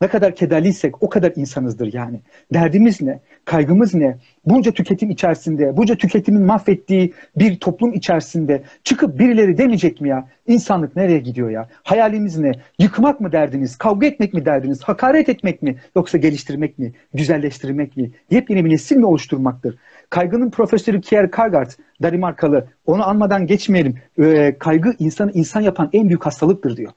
[0.00, 2.20] Ne kadar kederliysek o kadar insanızdır yani.
[2.54, 3.20] Derdimiz ne?
[3.44, 4.18] Kaygımız ne?
[4.46, 10.28] Bunca tüketim içerisinde, bunca tüketimin mahvettiği bir toplum içerisinde çıkıp birileri demeyecek mi ya?
[10.46, 11.68] İnsanlık nereye gidiyor ya?
[11.82, 12.52] Hayalimiz ne?
[12.78, 13.76] Yıkmak mı derdiniz?
[13.76, 14.82] Kavga etmek mi derdiniz?
[14.82, 15.76] Hakaret etmek mi?
[15.96, 16.92] Yoksa geliştirmek mi?
[17.14, 18.10] Güzelleştirmek mi?
[18.30, 19.76] Yepyeni bir nesil mi oluşturmaktır?
[20.10, 21.70] Kaygının profesörü Kierkegaard,
[22.02, 23.94] Danimarkalı, onu anmadan geçmeyelim.
[24.18, 26.92] Ee, kaygı insanı insan yapan en büyük hastalıktır diyor.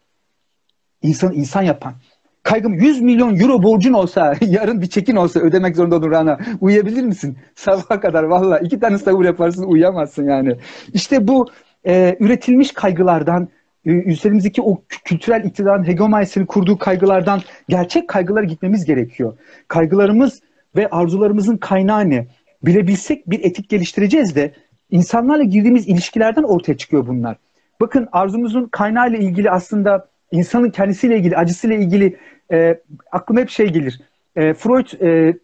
[1.01, 1.93] İnsanı insan yapan.
[2.43, 6.39] Kaygım 100 milyon euro borcun olsa, yarın bir çekin olsa ödemek zorunda olur Rana.
[6.61, 7.37] Uyuyabilir misin?
[7.55, 10.55] Sabaha kadar valla iki tane sahur yaparsın uyuyamazsın yani.
[10.93, 11.47] İşte bu
[11.87, 13.47] e, üretilmiş kaygılardan,
[13.85, 19.37] üzerimizdeki o kültürel iktidarın hegemonyasını kurduğu kaygılardan gerçek kaygılara gitmemiz gerekiyor.
[19.67, 20.41] Kaygılarımız
[20.75, 22.27] ve arzularımızın kaynağı ne?
[22.63, 24.53] Bilebilsek bir etik geliştireceğiz de
[24.89, 27.37] insanlarla girdiğimiz ilişkilerden ortaya çıkıyor bunlar.
[27.81, 32.17] Bakın arzumuzun kaynağıyla ilgili aslında insanın kendisiyle ilgili, acısıyla ilgili
[32.51, 34.01] e, aklıma hep şey gelir.
[34.35, 35.37] E, Freud e,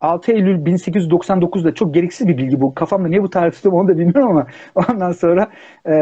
[0.00, 2.74] 6 Eylül 1899'da çok gereksiz bir bilgi bu.
[2.74, 4.46] Kafamda niye bu tarih tutuyorum onu da bilmiyorum ama
[4.88, 5.50] ondan sonra
[5.88, 5.94] e,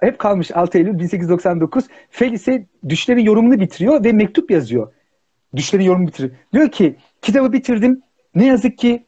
[0.00, 1.84] hep kalmış 6 Eylül 1899.
[2.10, 4.92] Felice düşlerin yorumunu bitiriyor ve mektup yazıyor.
[5.56, 6.34] Düşlerin yorumunu bitiriyor.
[6.52, 8.02] Diyor ki kitabı bitirdim.
[8.34, 9.06] Ne yazık ki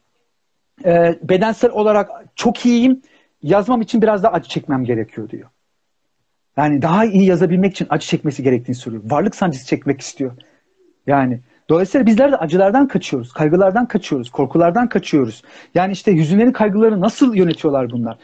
[0.85, 3.01] e, bedensel olarak çok iyiyim.
[3.43, 5.49] Yazmam için biraz daha acı çekmem gerekiyor diyor.
[6.59, 9.03] Yani daha iyi yazabilmek için acı çekmesi gerektiğini söylüyor.
[9.05, 10.31] Varlık sancısı çekmek istiyor.
[11.07, 11.39] Yani
[11.69, 15.43] dolayısıyla bizler de acılardan kaçıyoruz, kaygılardan kaçıyoruz, korkulardan kaçıyoruz.
[15.75, 18.17] Yani işte hüzünlerin kaygıları nasıl yönetiyorlar bunlar?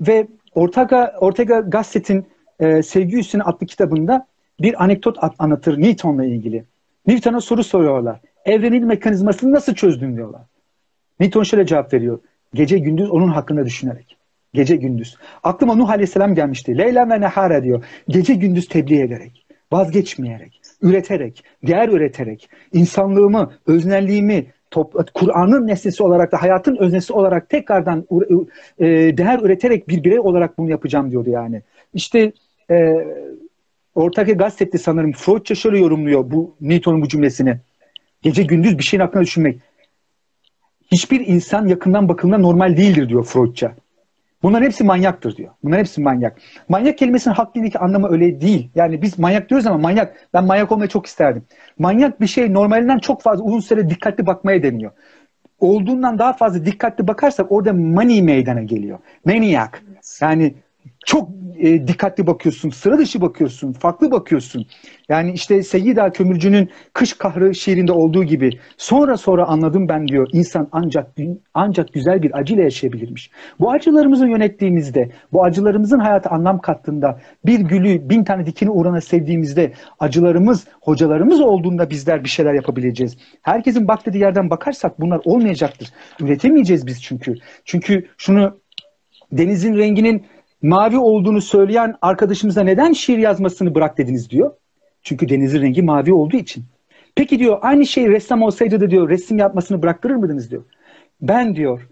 [0.00, 2.26] Ve Ortega, Ortega Gasset'in
[2.60, 4.26] e, Sevgi Üstüne adlı kitabında
[4.60, 6.64] bir anekdot anlatır Newton'la ilgili.
[7.06, 8.20] Newton'a soru soruyorlar.
[8.44, 10.42] Evrenin mekanizmasını nasıl çözdün diyorlar.
[11.20, 12.18] Newton şöyle cevap veriyor.
[12.54, 14.21] Gece gündüz onun hakkında düşünerek.
[14.54, 15.16] Gece gündüz.
[15.42, 16.78] Aklıma Nuh Aleyhisselam gelmişti.
[16.78, 17.84] Leyla ve nehara diyor.
[18.08, 24.46] Gece gündüz tebliğ ederek, vazgeçmeyerek, üreterek, değer üreterek, insanlığımı, öznelliğimi,
[25.14, 28.06] Kur'an'ın nesnesi olarak da hayatın öznesi olarak tekrardan
[28.78, 28.86] e,
[29.16, 31.62] değer üreterek bir birey olarak bunu yapacağım diyordu yani.
[31.94, 32.32] İşte
[32.70, 32.94] e,
[33.94, 37.56] Ortaki gazetesi sanırım Freudça şöyle yorumluyor bu Newton'un bu cümlesini.
[38.22, 39.60] Gece gündüz bir şeyin hakkında düşünmek.
[40.92, 43.74] Hiçbir insan yakından bakıldığında normal değildir diyor Freudça.
[44.42, 45.50] Bunların hepsi manyaktır diyor.
[45.64, 46.38] Bunların hepsi manyak.
[46.68, 48.70] Manyak kelimesinin hak dilindeki anlamı öyle değil.
[48.74, 51.44] Yani biz manyak diyoruz ama manyak, ben manyak olmayı çok isterdim.
[51.78, 54.90] Manyak bir şey normalinden çok fazla uzun süre dikkatli bakmaya deniyor.
[55.60, 58.98] Olduğundan daha fazla dikkatli bakarsak orada money meydana geliyor.
[59.24, 59.70] Maniac.
[60.20, 60.54] Yani
[61.06, 61.28] çok
[61.58, 64.66] e, dikkatli bakıyorsun, sıra dışı bakıyorsun, farklı bakıyorsun.
[65.08, 70.68] Yani işte Seyyida Kömürcü'nün Kış Kahrı şiirinde olduğu gibi sonra sonra anladım ben diyor insan
[70.72, 71.16] ancak
[71.54, 73.30] ancak güzel bir acıyla yaşayabilirmiş.
[73.60, 79.72] Bu acılarımızı yönettiğimizde, bu acılarımızın hayata anlam kattığında, bir gülü bin tane dikini uğruna sevdiğimizde,
[79.98, 83.16] acılarımız, hocalarımız olduğunda bizler bir şeyler yapabileceğiz.
[83.42, 85.88] Herkesin bak dediği yerden bakarsak bunlar olmayacaktır.
[86.20, 87.34] Üretemeyeceğiz biz çünkü.
[87.64, 88.62] Çünkü şunu
[89.32, 90.26] denizin renginin
[90.62, 94.52] mavi olduğunu söyleyen arkadaşımıza neden şiir yazmasını bırak dediniz diyor.
[95.02, 96.64] Çünkü denizin rengi mavi olduğu için.
[97.14, 100.62] Peki diyor aynı şey ressam olsaydı da diyor resim yapmasını bıraktırır mıydınız diyor.
[101.20, 101.88] Ben diyor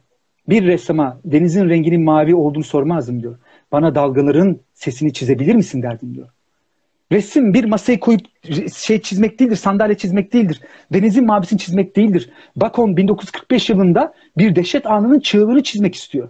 [0.49, 3.39] bir ressama denizin renginin mavi olduğunu sormazdım diyor.
[3.73, 6.29] Bana dalgaların sesini çizebilir misin derdim diyor.
[7.13, 8.21] Resim bir masayı koyup
[8.75, 10.61] şey çizmek değildir, sandalye çizmek değildir.
[10.93, 12.31] Denizin mavisini çizmek değildir.
[12.57, 16.29] Bacon 1945 yılında bir dehşet anının çığlığını çizmek istiyor.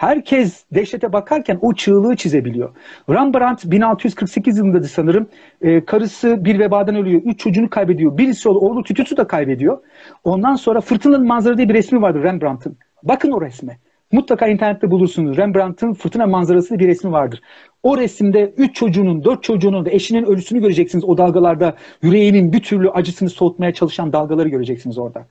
[0.00, 2.70] Herkes dehşete bakarken o çığlığı çizebiliyor.
[3.10, 5.28] Rembrandt 1648 yılında sanırım
[5.62, 7.22] e, karısı bir vebadan ölüyor.
[7.24, 8.18] Üç çocuğunu kaybediyor.
[8.18, 9.78] Birisi oğlu, oğlu Tütütü de kaybediyor.
[10.24, 12.76] Ondan sonra Fırtınalı Manzara diye bir resmi vardır Rembrandt'ın.
[13.02, 13.78] Bakın o resme.
[14.12, 15.36] Mutlaka internette bulursunuz.
[15.36, 17.40] Rembrandt'ın Fırtına Manzarası bir resmi vardır.
[17.82, 21.74] O resimde üç çocuğunun, dört çocuğunun ve eşinin ölüsünü göreceksiniz o dalgalarda.
[22.02, 25.26] Yüreğinin bir türlü acısını soğutmaya çalışan dalgaları göreceksiniz orada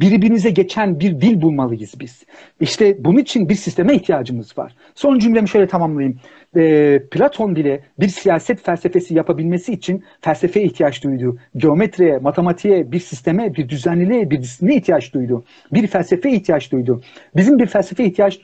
[0.00, 2.22] birbirinize geçen bir dil bulmalıyız biz.
[2.60, 4.74] İşte bunun için bir sisteme ihtiyacımız var.
[4.94, 6.20] Son cümlemi şöyle tamamlayayım.
[6.56, 11.38] E, Platon bile bir siyaset felsefesi yapabilmesi için felsefeye ihtiyaç duydu.
[11.56, 15.44] Geometriye, matematiğe, bir sisteme, bir düzenliliğe, bir disipline ihtiyaç duydu.
[15.72, 17.02] Bir felsefeye ihtiyaç duydu.
[17.36, 18.40] Bizim bir felsefeye ihtiyaç,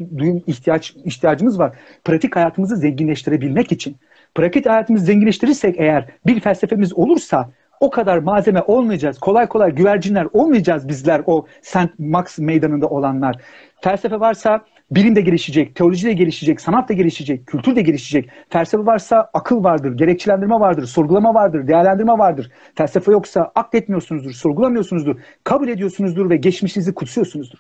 [0.46, 1.76] ihtiyaç ihtiyacımız var.
[2.04, 3.96] Pratik hayatımızı zenginleştirebilmek için.
[4.34, 7.50] Pratik hayatımızı zenginleştirirsek eğer bir felsefemiz olursa
[7.82, 9.18] o kadar malzeme olmayacağız.
[9.18, 11.98] Kolay kolay güvercinler olmayacağız bizler o St.
[11.98, 13.36] Max meydanında olanlar.
[13.80, 18.30] Felsefe varsa bilim de gelişecek, teoloji de gelişecek, sanat da gelişecek, kültür de gelişecek.
[18.48, 22.50] Felsefe varsa akıl vardır, gerekçelendirme vardır, sorgulama vardır, değerlendirme vardır.
[22.74, 27.58] Felsefe yoksa akletmiyorsunuzdur, sorgulamıyorsunuzdur, kabul ediyorsunuzdur ve geçmişinizi kutsuyorsunuzdur.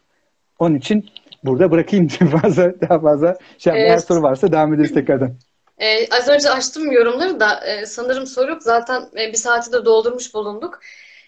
[0.58, 1.06] Onun için
[1.44, 2.08] burada bırakayım
[2.42, 3.36] fazla daha fazla.
[3.58, 3.90] Şey, evet.
[3.90, 5.32] Eğer soru varsa devam ederiz tekrardan.
[5.82, 8.62] Ee, az önce açtım yorumları da e, sanırım soru yok.
[8.62, 10.80] Zaten e, bir saati de doldurmuş bulunduk.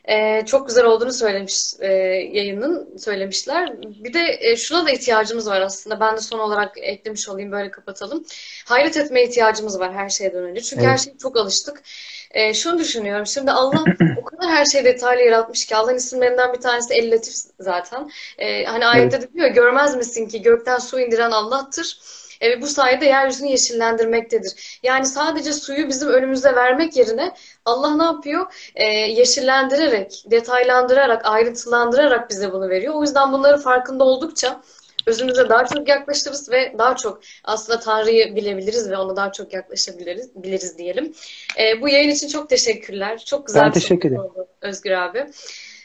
[0.08, 1.92] E, çok güzel olduğunu söylemiş e,
[2.32, 3.82] yayının söylemişler.
[3.82, 6.00] Bir de e, şuna da ihtiyacımız var aslında.
[6.00, 8.24] Ben de son olarak eklemiş olayım böyle kapatalım.
[8.66, 10.60] Hayret etmeye ihtiyacımız var her şeyden önce.
[10.60, 10.92] Çünkü evet.
[10.92, 11.82] her şeye çok alıştık.
[12.30, 13.26] E, şunu düşünüyorum.
[13.26, 13.84] Şimdi Allah
[14.20, 18.10] o kadar her şeyi detaylı yaratmış ki Allah'ın isimlerinden bir tanesi El Latif zaten.
[18.38, 19.34] E, hani ayette evet.
[19.34, 21.98] diyor görmez misin ki gökten su indiren Allah'tır.
[22.42, 24.78] E, bu sayede yeryüzünü yeşillendirmektedir.
[24.82, 28.70] Yani sadece suyu bizim önümüze vermek yerine Allah ne yapıyor?
[28.74, 32.94] E, yeşillendirerek, detaylandırarak, ayrıntılandırarak bize bunu veriyor.
[32.94, 34.60] O yüzden bunları farkında oldukça
[35.06, 40.42] özümüze daha çok yaklaşırız ve daha çok aslında Tanrı'yı bilebiliriz ve ona daha çok yaklaşabiliriz
[40.42, 41.12] biliriz diyelim.
[41.58, 43.24] E, bu yayın için çok teşekkürler.
[43.26, 44.22] Çok güzel ben bir teşekkür ederim.
[44.22, 45.26] oldu Özgür abi.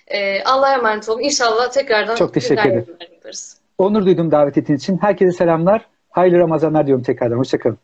[0.07, 1.21] E, Allah'a emanet olun.
[1.21, 2.97] İnşallah tekrardan çok teşekkür ederim.
[3.13, 3.57] Yaparız.
[3.77, 4.97] Onur duydum davet ettiğiniz için.
[5.01, 5.85] Herkese selamlar.
[6.09, 7.37] Hayırlı Ramazanlar diyorum tekrardan.
[7.37, 7.77] Hoşçakalın.